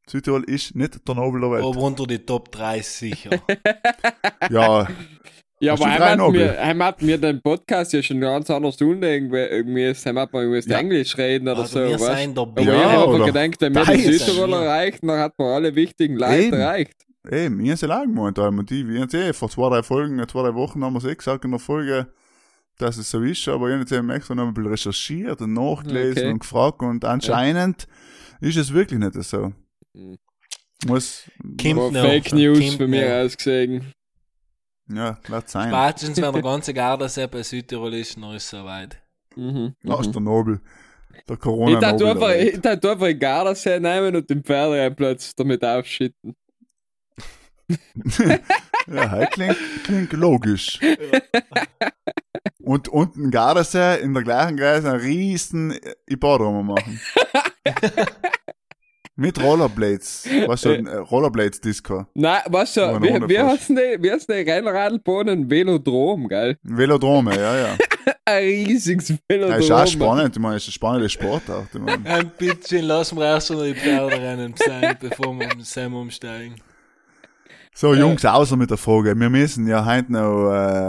[0.10, 1.64] Südtirol ist nicht der Nobel der Welt.
[1.64, 3.30] Aber unter die Top 3 sicher.
[4.50, 4.88] Ja,
[5.60, 9.02] ja Hast aber drei hat, mir, hat mir den Podcast ja schon ganz anders tun,
[9.02, 10.80] irgendwie, irgendwie, heim hat man irgendwie Ja.
[10.80, 13.76] Englisch reden oder Also so, wir weißt seien der Aber Ja, ich habe gedacht, wenn
[13.76, 17.07] wir die Teil Südtirol erreicht, dann hat man alle wichtigen Leute erreicht.
[17.32, 20.18] Eben, ich hab's ja lang gemeint, und die, wir haben's eh vor zwei, drei Folgen,
[20.28, 22.08] zwei, drei Wochen haben wir es eh gesagt in der Folge,
[22.78, 25.54] dass es so ist, aber ich habe jetzt eben extra noch ein bisschen recherchiert und
[25.54, 26.32] nachgelesen Okay.
[26.32, 27.88] und gefragt und anscheinend
[28.40, 29.52] ist es wirklich nicht so.
[29.94, 30.18] Mhm.
[30.86, 33.26] Muss, noch, Fake News von mir noch.
[33.26, 33.94] aus gesehen.
[34.90, 35.70] Ja, wird sein.
[35.70, 39.02] Spätestens, wenn der ganze Gardasee bei Südtirol ist, dann ist es soweit.
[39.36, 39.74] Mhm.
[39.88, 40.12] Aus mhm.
[40.14, 40.62] der Nobel.
[41.28, 42.54] Der Ich corona darf nobel einfach, der Welt.
[42.54, 46.36] ich darf einfach einen Gardasee nehmen und den Pferderennplatz damit aufschütten.
[48.90, 50.80] Ja, halt klingt, klingt logisch.
[52.64, 57.00] Und unten Gardasee in der gleichen Kreis einen riesen Ippodrom machen.
[59.20, 60.30] Mit Rollerblades.
[60.46, 62.06] Was so ein äh, Rollerblades-Disco.
[62.14, 63.52] Nein, was so, ohne wie Frosch.
[63.52, 65.50] heißt denn, wie heißt denn Rennradlbahnen?
[65.50, 66.56] Velodrom, gell?
[66.62, 67.78] Velodrome, ja, ja.
[68.26, 69.60] Ein riesiges ja Velodrom.
[69.60, 70.36] ist auch spannend.
[70.36, 71.66] Ich meine, ist ein spannender Sport auch.
[71.74, 72.08] Ich meine.
[72.08, 76.56] Ein bisschen lassen wir erst noch die Pferderennen sein, bevor wir um Sam umsteigen.
[77.80, 79.14] So, Jungs, außer mit der Frage.
[79.16, 80.48] Wir müssen ja heute noch.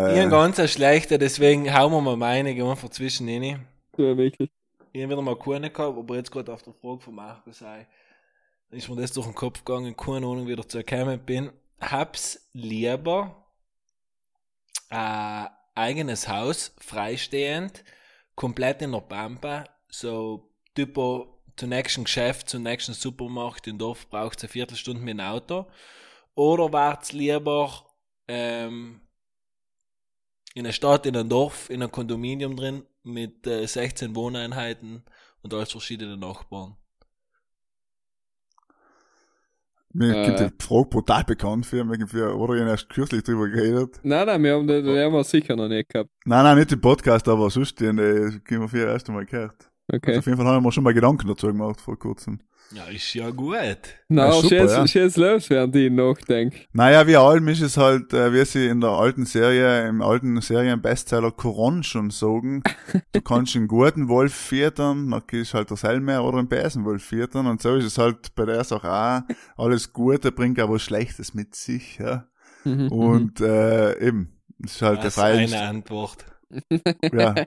[0.08, 3.28] Ich Äh, habe ganz eine schlechte, deswegen hauen wir mal meine, gehen wir einfach zwischen
[3.28, 3.66] rein.
[3.98, 4.50] Ja, wirklich.
[4.94, 7.86] Ich habe wieder mal keine gehabt, aber jetzt gerade auf der Frage von Markus sei,
[8.70, 11.50] ist mir das durch den Kopf gegangen, keine Ahnung, wie ich zu gekommen bin.
[11.78, 13.36] Hab's lieber
[14.88, 17.84] ein eigenes Haus, freistehend,
[18.34, 24.40] komplett in der Pampa, so typo zum nächsten Geschäft, zum nächsten Supermarkt im Dorf braucht
[24.40, 25.66] eine Viertelstunde mit dem Auto.
[26.38, 27.84] Oder war's lieber
[28.28, 29.00] ähm,
[30.54, 35.02] in einer Stadt, in einem Dorf, in einem Kondominium drin mit äh, 16 Wohneinheiten
[35.42, 36.76] und alles verschiedene Nachbarn.
[39.92, 40.26] mir Äh.
[40.26, 43.98] gibt die Frage brutal bekannt für mich, für, oder ich habe erst kürzlich drüber geredet.
[44.04, 46.10] Nein, nein, wir haben, den, den haben wir sicher noch nicht gehabt.
[46.24, 49.10] Nein, nein, nicht im Podcast, aber sonst, die, die, die haben wir für das erste
[49.10, 49.72] Mal gehört.
[49.92, 50.10] Okay.
[50.10, 52.38] Also auf jeden Fall haben wir schon mal Gedanken dazu gemacht vor kurzem.
[52.70, 53.56] Ja, ist ja gut.
[54.08, 54.86] Na, Ja, schieß, ja.
[54.86, 56.58] schieß los, während ich nachdenke.
[56.72, 60.38] Naja, wie allem ist es halt, äh, wie sie in der alten Serie, im alten
[60.40, 62.62] Serienbestseller Coron schon sagen,
[63.12, 67.46] du kannst einen guten Wolf füttern, dann ist halt der Selmer oder einen Besenwolf füttern
[67.46, 69.22] und so ist es halt bei der Sache auch,
[69.56, 72.26] alles Gute bringt aber was Schlechtes mit sich, ja.
[72.64, 76.26] Mhm, Und äh, eben, es ist halt der Das ist frei, eine Antwort.
[76.50, 76.68] ja,
[77.00, 77.46] Wenn ich jetzt mal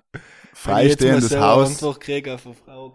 [0.54, 1.70] freistehendes Haus.
[1.70, 2.94] Antwort kriege auf eine Frage.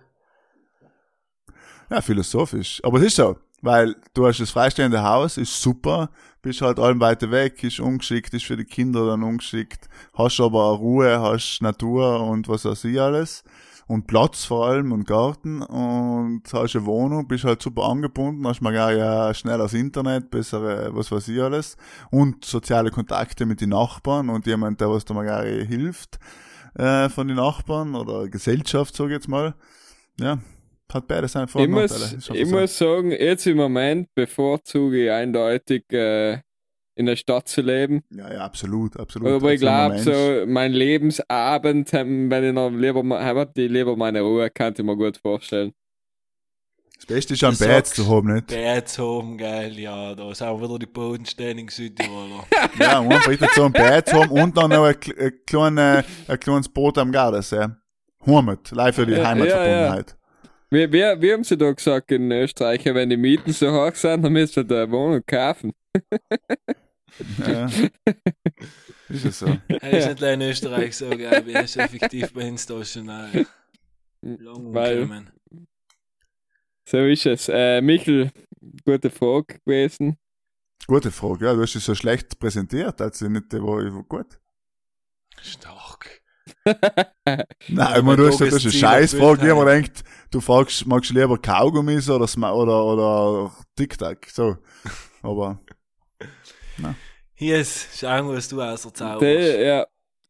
[1.90, 2.80] Ja, philosophisch.
[2.84, 6.10] Aber es ist so, weil du hast das freistehende Haus, ist super,
[6.42, 10.64] bist halt allem weiter weg, ist ungeschickt, ist für die Kinder dann ungeschickt, hast aber
[10.70, 13.44] Ruhe, hast Natur und was weiß ich alles.
[13.88, 18.60] Und Platz vor allem und Garten und hast eine Wohnung, bist halt super angebunden, hast
[18.60, 21.76] mal ja schnell das Internet, bessere, was weiß ich alles.
[22.10, 26.18] Und soziale Kontakte mit den Nachbarn und jemand, der was dir mal hilft,
[26.74, 29.54] äh, von den Nachbarn oder Gesellschaft, sag ich jetzt mal.
[30.18, 30.38] Ja,
[30.92, 32.18] hat beides seine Vor- Ich und muss, Nachteile.
[32.18, 36.40] ist ich muss sagen, jetzt im Moment bevorzuge ich eindeutig äh,
[36.94, 38.02] in der Stadt zu leben.
[38.10, 39.28] Ja, ja, absolut, absolut.
[39.28, 44.48] Aber ich glaube, so mein Lebensabend, ähm, wenn ich noch lieber, ich lieber meine Ruhe,
[44.50, 45.72] kann ich mir gut vorstellen.
[46.96, 48.46] Das Beste ist, ein Bett zu haben, nicht?
[48.46, 52.44] Bett haben, geil, ja, da sind wir wieder die bodenständigen Südtiroler.
[52.80, 56.04] Ja, und einfach richtig so ein Bett zu haben und dann noch ein, ein, kleine,
[56.26, 57.66] ein kleines Boot am Gardasee.
[58.24, 60.15] Heimat, live für die Ja, Heimatverbundenheit.
[60.70, 64.22] Wie, wie, wie haben sie da gesagt in Österreich, wenn die Mieten so hoch sind,
[64.22, 65.72] dann müssen wir eine Wohnung kaufen.
[67.46, 67.66] Ja.
[69.08, 69.56] Ist es so.
[69.68, 73.06] Er ist nicht in Österreich so geil, wie er ist effektiv bei uns da schon
[73.06, 73.46] lang
[74.20, 75.30] umgekommen.
[76.84, 77.48] So ist es.
[77.48, 78.30] Äh, Michel,
[78.84, 80.18] gute Frage gewesen.
[80.86, 84.38] Gute Frage, ja, du hast es so schlecht präsentiert, also nicht, war war gut.
[85.42, 86.22] Stark.
[86.64, 90.86] Nein, ich mein meine, du hast, hast eine Scheißfrage, erfüllt die man denkt, du fragst,
[90.86, 94.56] magst du lieber Kaugummis oder, Sma- oder, oder TikTok, so.
[95.22, 95.60] Aber,
[97.34, 99.22] Hier ist, schauen wir, was du aus der Zauberst.
[99.22, 99.86] Die, ja,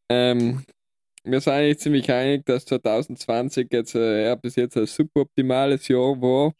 [0.09, 0.65] ähm,
[1.23, 5.87] wir sind eigentlich ziemlich einig, dass 2020 jetzt äh, ja, bis jetzt ein super optimales
[5.87, 6.53] Jahr war.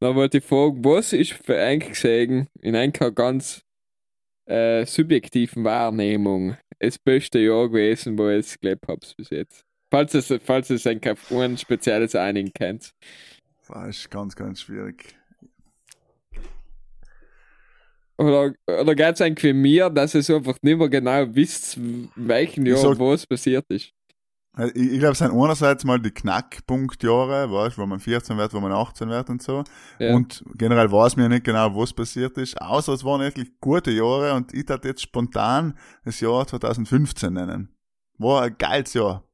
[0.00, 3.62] Dann wollte ich fragen, was ist für eigentlich gesehen in einer ganz
[4.46, 9.65] äh, subjektiven Wahrnehmung das beste Jahr gewesen, wo ihr es gelebt habt bis jetzt?
[9.90, 12.92] Falls es, falls es ein, ein spezielles einigen kennt.
[13.68, 15.16] das ist ganz, ganz schwierig.
[18.18, 21.78] Oder, oder geht es eigentlich wie mir, dass ihr so einfach nicht mehr genau wisst,
[22.16, 23.92] welchen Jahr sag- was passiert ist?
[24.58, 28.60] Ich, ich glaube, es sind einerseits mal die Knackpunktjahre, weißt, wo man 14 wird, wo
[28.60, 29.64] man 18 wird und so.
[29.98, 30.14] Ja.
[30.14, 34.32] Und generell weiß mir nicht genau, was passiert ist, außer es waren wirklich gute Jahre
[34.32, 35.76] und ich tat jetzt spontan
[36.06, 37.68] das Jahr 2015 nennen.
[38.16, 39.25] War ein geiles Jahr.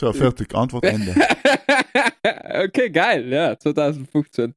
[0.00, 1.14] So, fertig, Antwort Ende.
[2.64, 4.54] okay, geil, ja, 2015.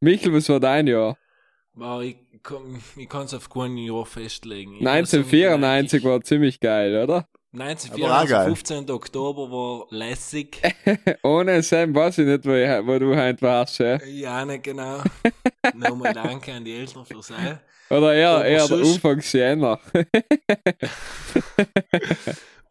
[0.00, 1.16] Michel, was war dein Jahr?
[1.72, 4.74] Wow, ich, kann- ich kann es auf kein Jahr festlegen.
[4.74, 7.26] Ich muss sagen, 1994 vielleicht- war ziemlich geil, oder?
[7.54, 8.90] 1994, 15.
[8.90, 10.60] Oktober war lässig.
[11.22, 13.78] Ohne Sam weiß ich nicht, wo, ich, wo du heute warst.
[13.78, 15.00] Ja, ja nicht genau.
[15.74, 17.62] Nochmal danke an die Eltern fürs All.
[17.88, 19.80] Oder eher, eher der Anfangs Jänner.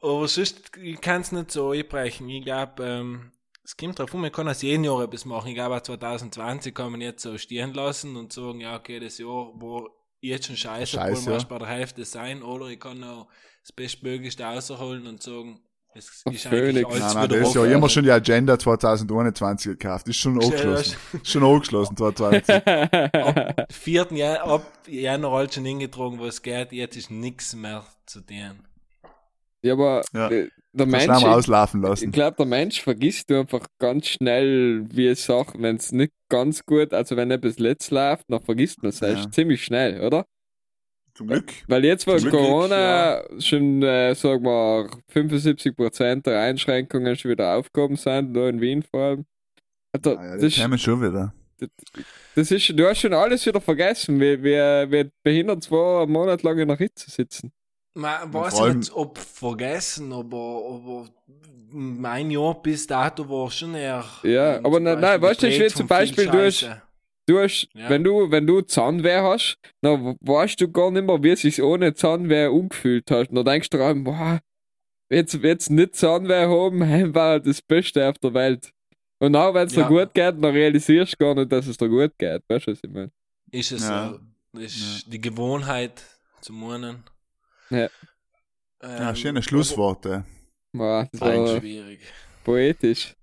[0.05, 2.29] Aber sonst, ich kann es nicht so einbrechen.
[2.29, 3.31] Ich glaube, ähm,
[3.63, 5.47] es kommt drauf an, man kann aus jedem Jahr etwas machen.
[5.47, 9.27] Ich glaube, 2020 kann man jetzt so stehen lassen und sagen, ja, okay, das Jahr
[9.27, 9.89] war
[10.21, 11.43] jetzt schon scheiße, scheiße obwohl ja.
[11.45, 12.43] bei der Hälfte sein.
[12.43, 13.27] Oder ich kann auch
[13.61, 15.59] das Bestmöglichste rausholen und sagen,
[15.95, 20.07] es ist eigentlich alles nein, nein, das ist ja immer schon die Agenda 2021 gekauft.
[20.09, 20.97] Ist schon angeschlossen.
[21.23, 23.13] schon angeschlossen 2020.
[23.13, 24.07] ab 4.
[24.11, 26.73] Jahr, ab Januar halt schon hingetragen, wo es geht.
[26.73, 28.59] Jetzt ist nichts mehr zu tun.
[29.65, 30.29] Ja, aber ja.
[30.29, 31.09] Äh, der Mensch.
[31.09, 32.05] auslaufen lassen.
[32.05, 36.13] Ich glaube, der Mensch vergisst du einfach ganz schnell, wie es sagt, wenn es nicht
[36.29, 39.31] ganz gut, also wenn etwas letzt läuft, dann vergisst man es ja.
[39.31, 40.25] ziemlich schnell, oder?
[41.15, 41.51] Zum Glück.
[41.67, 43.41] Weil jetzt, wo Corona Glück, ja.
[43.41, 48.99] schon, äh, sagen wir, 75% der Einschränkungen schon wieder aufgehoben sind, da in Wien vor
[48.99, 49.25] allem.
[49.93, 51.33] Also, ah, ja, das, das ist, schon wieder.
[51.57, 51.69] Das,
[52.35, 56.59] das ist, du hast schon alles wieder vergessen, wie, wie, wie behindert zwei Monate lang
[56.59, 57.53] in der Hitze sitzen.
[57.97, 61.07] Man weiß ja, nicht, ob vergessen, aber, aber
[61.71, 64.03] mein Jahr bis dato war schon eher.
[64.23, 66.69] Ja, aber nein, nein, weißt du, wie zum Beispiel, du hast,
[67.25, 67.89] du hast, ja.
[67.89, 71.63] wenn du, wenn du Zahnweh hast, dann weißt du gar nicht mehr, wie es sich
[71.63, 73.29] ohne Zahnweh umgefühlt hat.
[73.31, 74.41] Dann denkst du dran, boah,
[75.09, 76.81] jetzt, jetzt nicht Zahnweh haben,
[77.15, 78.71] war das Beste auf der Welt.
[79.19, 79.83] Und auch wenn es ja.
[79.83, 82.41] dir gut geht, dann realisierst du gar nicht, dass es dir gut geht.
[82.49, 83.11] Weißt du, was ich meine?
[83.51, 84.19] Ist es ja.
[84.53, 86.03] so, ist die Gewohnheit
[86.41, 87.03] zu meinen.
[87.69, 87.89] Ja.
[88.81, 90.25] Ähm, ja, schöne Schlussworte.
[90.73, 92.01] Boah, das war schwierig.
[92.43, 93.15] Poetisch.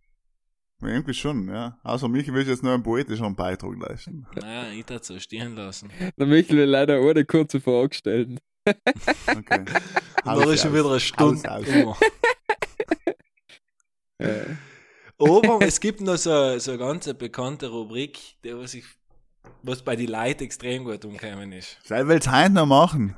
[0.80, 1.78] Irgendwie schon, ja.
[1.84, 4.26] Also Michi will jetzt nur einen poetischen Beitrag leisten.
[4.40, 5.90] Nein, ich darf so stehen lassen.
[6.16, 8.40] Der Michi will leider ohne kurze Frage stellen.
[8.64, 9.64] Okay.
[10.24, 11.43] da ist schon wieder eine Stunde.
[14.20, 14.45] ja.
[15.18, 18.86] Aber es gibt noch so, so eine ganz bekannte Rubrik, die was, ich,
[19.62, 21.78] was bei den Leuten extrem gut umgekommen ist.
[21.84, 23.16] Sei will es heute noch machen.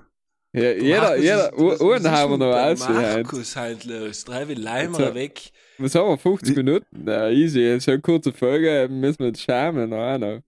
[0.55, 2.89] Ja, jeder, jeder, Uhren haben wir noch aus.
[2.89, 5.51] Markus halt los, drei will Leimer weg.
[5.79, 6.87] Was haben wir, 50 Minuten?
[6.93, 10.43] Na, easy, so eine kurze Folge, müssen wir jetzt schämen, noch noch.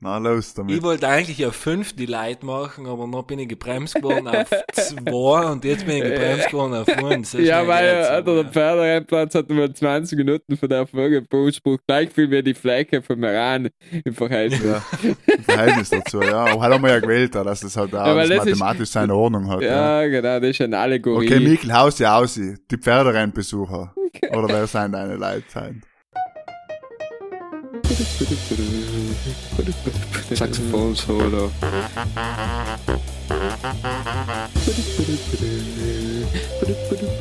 [0.00, 0.76] Na, los damit.
[0.76, 4.48] Ich wollte eigentlich auf 5 die Leute machen, aber noch bin ich gebremst geworden auf
[4.72, 7.32] 2 und jetzt bin ich gebremst geworden auf 1.
[7.34, 12.30] Ja, weil äh, der Pferderennplatz hat nur 20 Minuten von der Folge Bullspruch gleich viel
[12.30, 13.68] wie die Fläche von Meran
[14.04, 14.62] im Verhältnis.
[14.64, 14.82] Ja,
[15.26, 16.44] im Verhältnis dazu, ja.
[16.44, 19.14] Aber halt haben wir ja gewählt, dass das halt auch ja, das mathematisch ist, seine
[19.14, 19.62] Ordnung hat.
[19.62, 21.26] Ja, ja, genau, das ist eine Allegorie.
[21.26, 23.94] Okay, Mikkel, haus ja aus, die Pferderennbesucher.
[24.32, 25.82] Oder wer sind deine Leute sein?
[30.34, 31.50] Saxophon solo.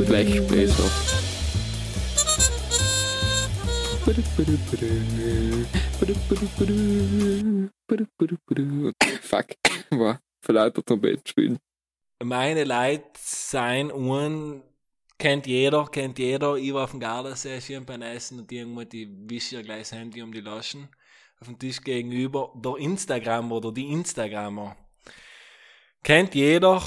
[0.07, 0.89] Blechbläser.
[9.21, 9.45] Fuck,
[9.91, 11.59] war für lauter Trompeten spielen.
[12.23, 14.63] Meine Leute sein Uhren
[15.21, 16.55] kennt jeder, kennt jeder.
[16.55, 19.91] Ich war auf dem Gardasee schön beim Essen und irgendwo die wische ja gleich das
[19.91, 20.89] Handy um die Laschen
[21.39, 22.51] auf dem Tisch gegenüber.
[22.55, 24.75] Der Instagram oder die Instagrammer.
[26.03, 26.81] Kennt jeder.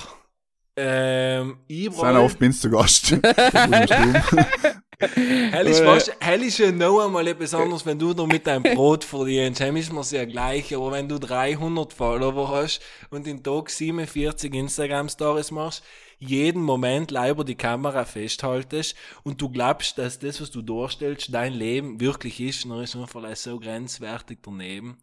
[0.76, 3.12] Ähm, Sind oft bin zu Gast.
[5.15, 8.63] Hell ist, fast, hell ist ja noch einmal etwas anderes, wenn du da mit deinem
[8.63, 9.61] Brot verdienst.
[9.61, 12.81] Heim ist mir's ja gleich, aber wenn du 300 Follower hast
[13.11, 15.83] und in Tag 47 Instagram-Stories machst,
[16.19, 21.53] jeden Moment über die Kamera festhaltest und du glaubst, dass das, was du darstellst, dein
[21.53, 24.99] Leben wirklich ist, dann ist einfach so grenzwertig daneben.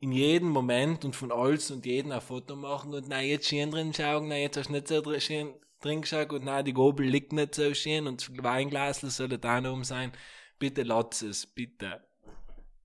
[0.00, 3.70] In jedem Moment und von alles und jeden ein Foto machen und nein, jetzt schön
[3.70, 7.06] drin schauen, nein, jetzt hast du nicht so schön drin geschaut und nein, die Gobel
[7.06, 10.12] liegt nicht so schön und das Weinglas soll da noch um sein.
[10.58, 12.00] Bitte lass es, bitte.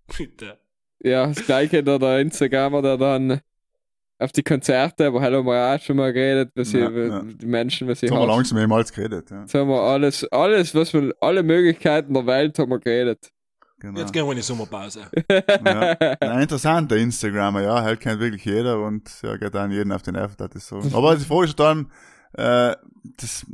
[0.18, 0.60] Bitte.
[1.00, 3.42] Ja, das gleiche da der Instagramer, der dann
[4.18, 7.22] auf die Konzerte, aber haben wir auch schon mal geredet, was ja, sie, ja.
[7.22, 8.18] die Menschen, was sie haben.
[8.18, 9.42] haben wir langsam mehrmals geredet, ja.
[9.42, 13.30] Jetzt haben wir alles, alles, was wir, alle Möglichkeiten der Welt haben wir geredet.
[13.80, 14.00] Genau.
[14.00, 15.02] Jetzt gehen wir in die Sommerpause.
[15.30, 15.92] ja.
[16.22, 20.14] Ein interessanter Instagrammer, ja, halt kennt wirklich jeder und ja, geht dann jeden auf den
[20.14, 20.78] Nerv, das ist so.
[20.94, 21.92] Aber die Frage ist dann,
[22.38, 22.76] äh,
[23.18, 23.46] das,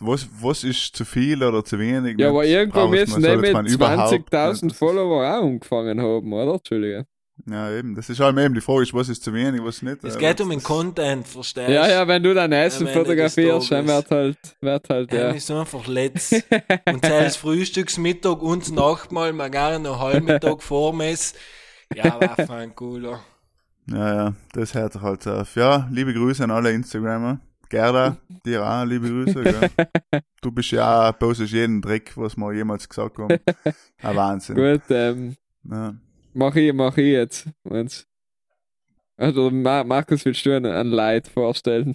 [0.00, 2.18] was, was ist zu viel oder zu wenig?
[2.18, 6.54] Ja, aber irgendwo müssen die mit 20.000 Follower auch angefangen haben, oder?
[6.54, 7.06] Entschuldige.
[7.44, 7.94] Ja, eben.
[7.94, 10.02] Das ist halt eben die Frage, was ist zu wenig, was nicht.
[10.02, 11.72] Es geht um den Content, verstehst du?
[11.72, 15.30] Ja, ja, wenn du dein Essen fotografierst, dann wird halt, wird halt, ja.
[15.30, 16.32] ist einfach letzt.
[16.92, 21.34] und das Frühstücks, Mittag und Nachtmahl, mal gerne noch Halbmittag Vormess.
[21.94, 23.20] Ja, war fein cooler.
[23.88, 25.54] Ja, ja, das hört sich halt auf.
[25.54, 27.38] Ja, liebe Grüße an alle Instagrammer.
[27.68, 29.42] Gerda, dir auch liebe Grüße.
[29.42, 29.70] Gell?
[30.40, 33.36] Du bist ja auch, postest jeden Trick, was wir jemals gesagt haben.
[34.02, 34.54] Ein Wahnsinn.
[34.54, 35.36] Gut, ähm,
[35.68, 35.94] Ja.
[36.34, 37.48] mach ich, mach ich jetzt.
[37.64, 38.06] Wenn's.
[39.16, 41.94] Also, Ma Markus, willst du einen, einen Leid vorstellen?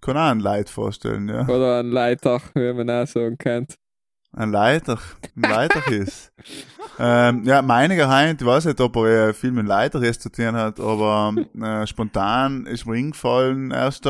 [0.00, 1.48] Kann auch ein Leid vorstellen, ja.
[1.48, 3.76] Oder einen Leiter, wie man auch sagen kennt.
[4.32, 4.98] Ein Leiter,
[5.36, 6.32] ein Leiter ist.
[6.98, 10.80] ähm, ja, meiniger Heint, ich weiß nicht, ob er viel mit Leiter zu tun hat,
[10.80, 14.04] aber äh, spontan ist mir eingefallen, erst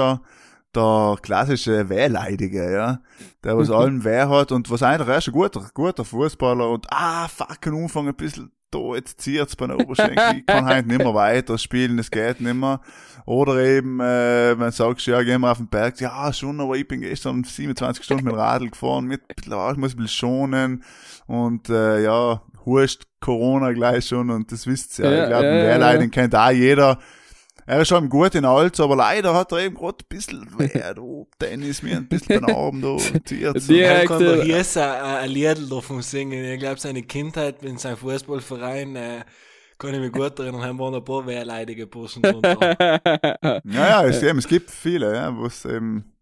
[0.77, 3.01] der, klassische Wehrleidige, ja.
[3.43, 7.29] Der was allen Wehr hat und was eigentlich erst ein guter, guter Fußballer und ah,
[7.29, 11.15] fucking Umfang ein bisschen da, jetzt zieht's bei den Oberschenkel, ich kann halt nicht mehr
[11.15, 12.81] weiter spielen, es geht nicht mehr.
[13.27, 16.75] Oder eben, äh, wenn du sagst, ja, gehen wir auf den Berg, ja, schon, aber
[16.75, 20.85] ich bin gestern 27 Stunden mit dem Radl gefahren, mit, ich muss ein bisschen schonen
[21.27, 25.13] und, äh, ja, Hurst, Corona gleich schon und das wisst ihr ja.
[25.13, 26.21] Ja, ich glaube, ja, Wehrleiding ja.
[26.23, 26.99] kennt auch jeder.
[27.67, 30.95] Er ist schon gut in Alts, aber leider hat er eben gerade ein bisschen Wehr,
[30.97, 33.67] du, Tennis, mir ein bisschen den Arm da, zieht's.
[33.67, 36.45] Die- Er kann doch hier ein, ein Lied davon singen.
[36.45, 39.25] Ich glaube, seine Kindheit in seinem Fußballverein, äh,
[39.79, 42.77] kann ich mich gut erinnern, haben wir ein paar wehrleidige Burschen drunter.
[43.65, 46.14] Ja, ja, es, eben, es gibt viele, ja, was eben,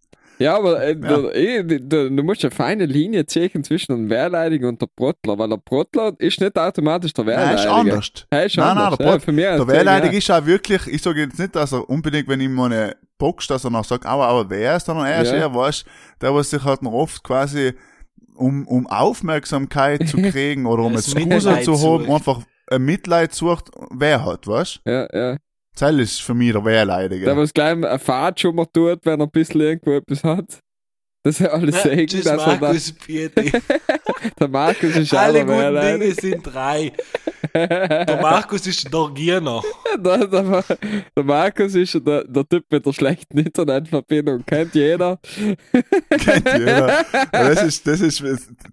[0.42, 1.16] Ja, aber äh, Ja.
[1.16, 5.38] Du, eh, du, du musst eine feine Linie ziehen zwischen dem Wehrleidigen und der Brottler,
[5.38, 7.60] weil der Brottler ist nicht automatisch der nein, Wehrleidige.
[7.62, 8.10] ist anders.
[8.30, 8.98] Er ist Nein, nein, anders.
[8.98, 11.38] der ja, Brot- für mich Der als Wehrleidig Ding, ist auch wirklich, ich sage jetzt
[11.38, 14.76] nicht, dass er unbedingt, wenn ich meine boxt, dass er noch sagt, aber, aber wer
[14.76, 15.36] ist, sondern er ist Ja.
[15.38, 15.84] eher, weißt,
[16.20, 17.72] der, was sich halt noch oft quasi,
[18.34, 22.40] um, um Aufmerksamkeit zu kriegen oder um Gruser Mitleid zu haben, einfach
[22.70, 24.80] ein Mitleid sucht, wer hat, weißt?
[24.86, 25.36] Ja, ja.
[25.78, 27.24] Das ist für mich der Wehrleidige.
[27.24, 30.60] Der, was gleich eine Fahrt schon mal tut, wenn er ein bisschen irgendwo etwas hat.
[31.24, 33.52] Dass er alles Na, sagen, Tschüss, dass er da, Markus Pieti.
[34.40, 35.98] der Markus ist auch Alle guten Wehrleidige.
[35.98, 36.92] Dinge sind drei.
[37.54, 39.62] Der Markus ist der Gierner.
[40.02, 40.64] Der, der,
[41.14, 44.42] der Markus ist der, der Typ mit der schlechten Internetverbindung.
[44.46, 45.20] Kennt jeder.
[46.10, 46.88] Kennt jeder.
[46.88, 48.24] Ja, Das ist, das ist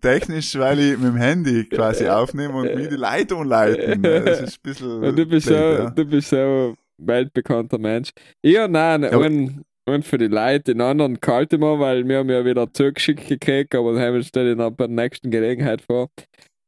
[0.02, 4.02] technisch, weil ich mit dem Handy quasi aufnehme und mir die Leitung leiten.
[4.02, 5.04] Das ist ein bisschen.
[5.04, 5.90] Und du bist, blöd, so, ja.
[5.90, 8.12] du bist so weltbekannter Mensch.
[8.42, 12.20] Ich und nein, aber- und, und für die Leute, den anderen kalt immer, weil wir
[12.20, 15.32] haben ja wieder zugeschickt gekriegt, aber das haben wir stelle ich noch bei der nächsten
[15.32, 16.10] Gelegenheit vor.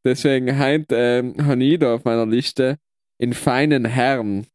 [0.06, 2.78] Deswegen heint ähm, habe ich da auf meiner Liste
[3.20, 4.48] in feinen Herren.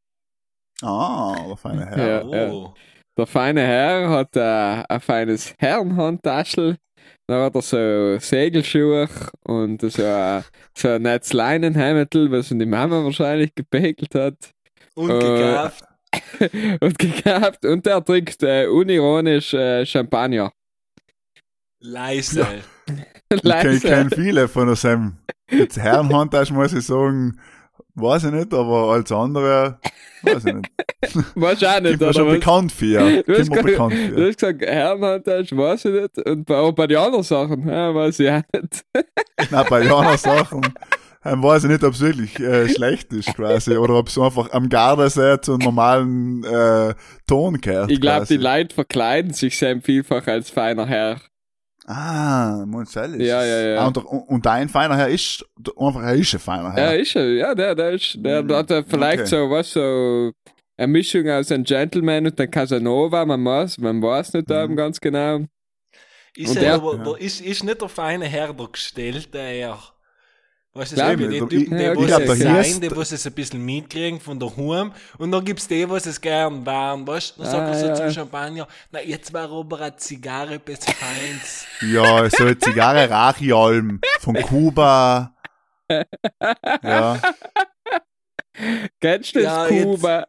[0.83, 2.25] Ah, der feine Herr.
[2.25, 2.51] Ja.
[2.51, 2.75] Oh.
[3.17, 6.77] Der feine Herr hat äh, ein feines Herrenhandtaschel.
[7.29, 9.09] Dann hat er so Segelschuhe
[9.45, 10.45] und so ein,
[10.77, 14.53] so ein nettes Leinenhemdel, was ihn die Mama wahrscheinlich gepegelt hat.
[15.03, 15.85] Und Äh, gekauft.
[16.81, 20.53] und gekauft und der trinkt äh, unironisch äh, Champagner.
[21.81, 22.47] Leise.
[23.33, 25.17] Ich kenne viele von seinem
[25.51, 27.41] jetzt Herrenhandtasche, muss ich sagen,
[27.97, 29.81] weiß ich nicht, aber als andere,
[30.23, 30.71] weiß ich nicht.
[31.35, 32.35] Wahrscheinlich, oder schon was?
[32.35, 33.23] bekannt für.
[33.25, 34.29] Du hast, bekannt du für.
[34.29, 36.19] hast gesagt, Herrenhandtasche, weiß ich nicht.
[36.25, 38.85] Und bei, bei den anderen Sachen, ja, weiß ich auch nicht.
[39.51, 40.63] Nein, bei Jana Sachen
[41.33, 44.51] ähm, weiß ich nicht, ob es wirklich äh, schlecht ist quasi oder ob es einfach
[44.53, 46.95] am Gardasee zu einem normalen äh,
[47.27, 47.91] Ton gehört.
[47.91, 48.37] Ich glaube, die.
[48.37, 51.21] Leute verkleiden sich sehr vielfach als feiner Herr.
[51.89, 53.27] Ah, Monzellis.
[53.27, 53.79] Ja, ja, ja.
[53.81, 55.45] Ah, und, und dein feiner Herr ist
[55.79, 56.99] einfach, er ist ein feiner Ja, Herr.
[56.99, 57.33] ist er.
[57.35, 59.27] Ja, der, der ist, der, Mhm, der hat ja vielleicht okay.
[59.27, 60.33] so, was, so,
[60.79, 64.57] eine Mischung aus einem Gentleman und einem Casanova, man weiß, man weiß nicht Mhm.
[64.57, 65.41] eben ganz genau.
[66.37, 67.05] Ist, Und er der- aber, Ja.
[67.05, 69.79] der ist, ist nicht der feine Herr der Gestellte eher.
[70.77, 71.17] Weißt du, ich.
[71.29, 74.39] die Typen, die ja, was es der sein, die was es ein bisschen mitkriegen von
[74.39, 77.43] der Home und dann gibt's die, was es gern waren, weißt du?
[77.43, 77.95] Dann sagt Ah, er so ja.
[77.95, 81.65] zum Champagner, na jetzt war aber eine Zigarre bis feins.
[81.93, 85.33] Ja, so eine Zigarre Rachialm von Kuba.
[86.83, 87.21] Ja,
[89.01, 90.27] Kennst du das Ja, jetzt- Kuba?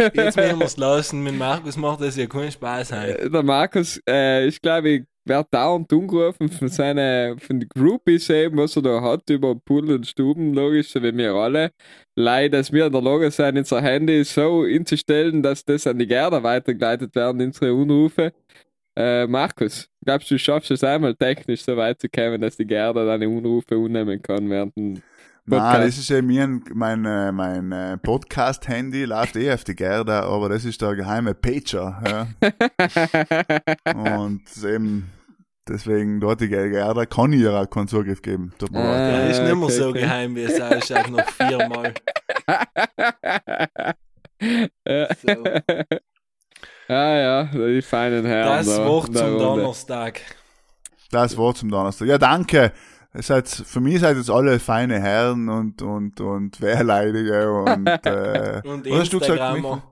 [0.00, 2.92] Jetzt werden wir's lassen, mit Markus macht das ja keinen Spaß.
[2.92, 8.30] Äh, Der Markus, äh, ich glaube, ich werde dauernd umgerufen von seinen, von den Groupies
[8.30, 11.72] eben, was er da hat, über Pool und Stuben, logisch, so wie wir alle.
[12.14, 16.06] Leider, dass wir in der Lage sind, unser Handy so inzustellen, dass das an die
[16.06, 18.32] Gerda weitergeleitet werden, unsere Unrufe.
[18.96, 23.04] Äh, Markus, glaubst du schaffst es einmal technisch so weit zu kommen, dass die Gerda
[23.04, 24.74] deine Unrufe unnehmen kann während
[25.48, 25.88] dem Nein, Podcast?
[25.88, 30.22] das ist ja mir ein, mein, äh, mein äh, Podcast-Handy, läuft eh auf die Gerda,
[30.24, 32.02] aber das ist der geheime Pager.
[32.06, 32.26] Ja.
[34.18, 35.10] Und eben,
[35.68, 38.52] deswegen dort die Gerda kann ich ihr auch keinen Zugriff geben.
[38.58, 38.92] Tut mir Ah.
[38.92, 39.12] leid.
[39.24, 40.00] Ja, ist nicht mehr okay, so okay.
[40.00, 41.94] geheim, wie es ausschaut, noch viermal.
[44.86, 45.08] ja.
[45.26, 45.44] So.
[46.88, 48.64] Ah ja, die feinen Herren.
[48.64, 49.38] Das da Wort zum Runde.
[49.38, 50.20] Donnerstag.
[51.10, 52.06] Das Wort zum Donnerstag.
[52.08, 52.72] Ja, danke.
[53.18, 58.62] Ihr seid, für mich seid jetzt alle feine Herren und, und, und Wehrleidige und, äh,
[58.64, 59.82] Und was hast du gesagt, Instagrammer.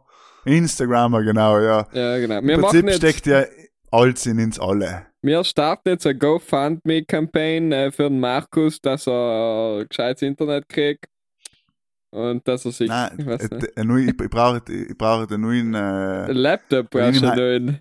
[0.44, 0.58] Michael?
[0.58, 1.88] Instagrammer, genau, ja.
[1.92, 2.40] Ja, genau.
[2.40, 3.42] Wir Im Prinzip steckt ja
[3.90, 5.06] alt sind ins alle.
[5.22, 11.06] Wir starten jetzt eine GoFundMe-Campaign äh, für den Markus, dass er gescheites Internet kriegt.
[12.10, 12.88] Und dass er sich.
[12.88, 15.74] Nein, ich äh, äh, ich, ich brauche ich brauche den neuen.
[15.74, 17.80] Äh, Laptop brauchst du neuen.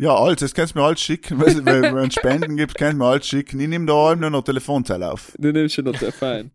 [0.00, 1.40] Ja, alles, das kannst du mir alles schicken.
[1.40, 3.60] Wenn wenn es Spenden gibt, kannst du mir alles schicken.
[3.60, 5.32] Ich nehme da allem nur noch Telefonzelle auf.
[5.38, 6.50] Du nimmst schon noch der Fein.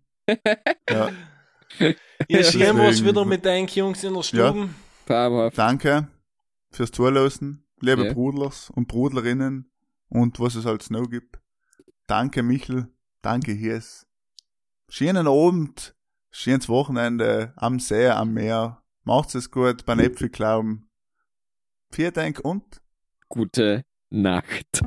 [0.89, 1.10] Ja,
[2.28, 4.70] Ihr was Deswegen- wieder mit den Jungs in der Stube.
[5.06, 5.58] Traumhaft.
[5.58, 6.08] danke
[6.72, 8.14] fürs Zuhören, liebe Ja.
[8.14, 9.70] Brudlers und Brudlerinnen
[10.10, 11.39] und was es halt noch gibt.
[12.08, 12.88] Danke, Michel.
[13.22, 14.08] Danke, Hies.
[14.89, 15.96] Schönen Abend,
[16.32, 18.82] schönes Wochenende am See, am Meer.
[19.04, 20.89] Macht's es gut beim Äpfelklauben.
[21.91, 22.82] Vielen Dank und
[23.28, 24.82] Gute Nacht.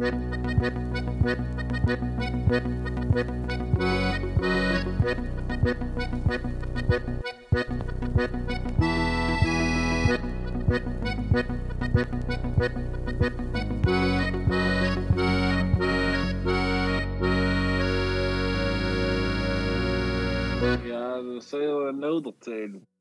[20.85, 22.98] Ja, dat zou je nou erzählen.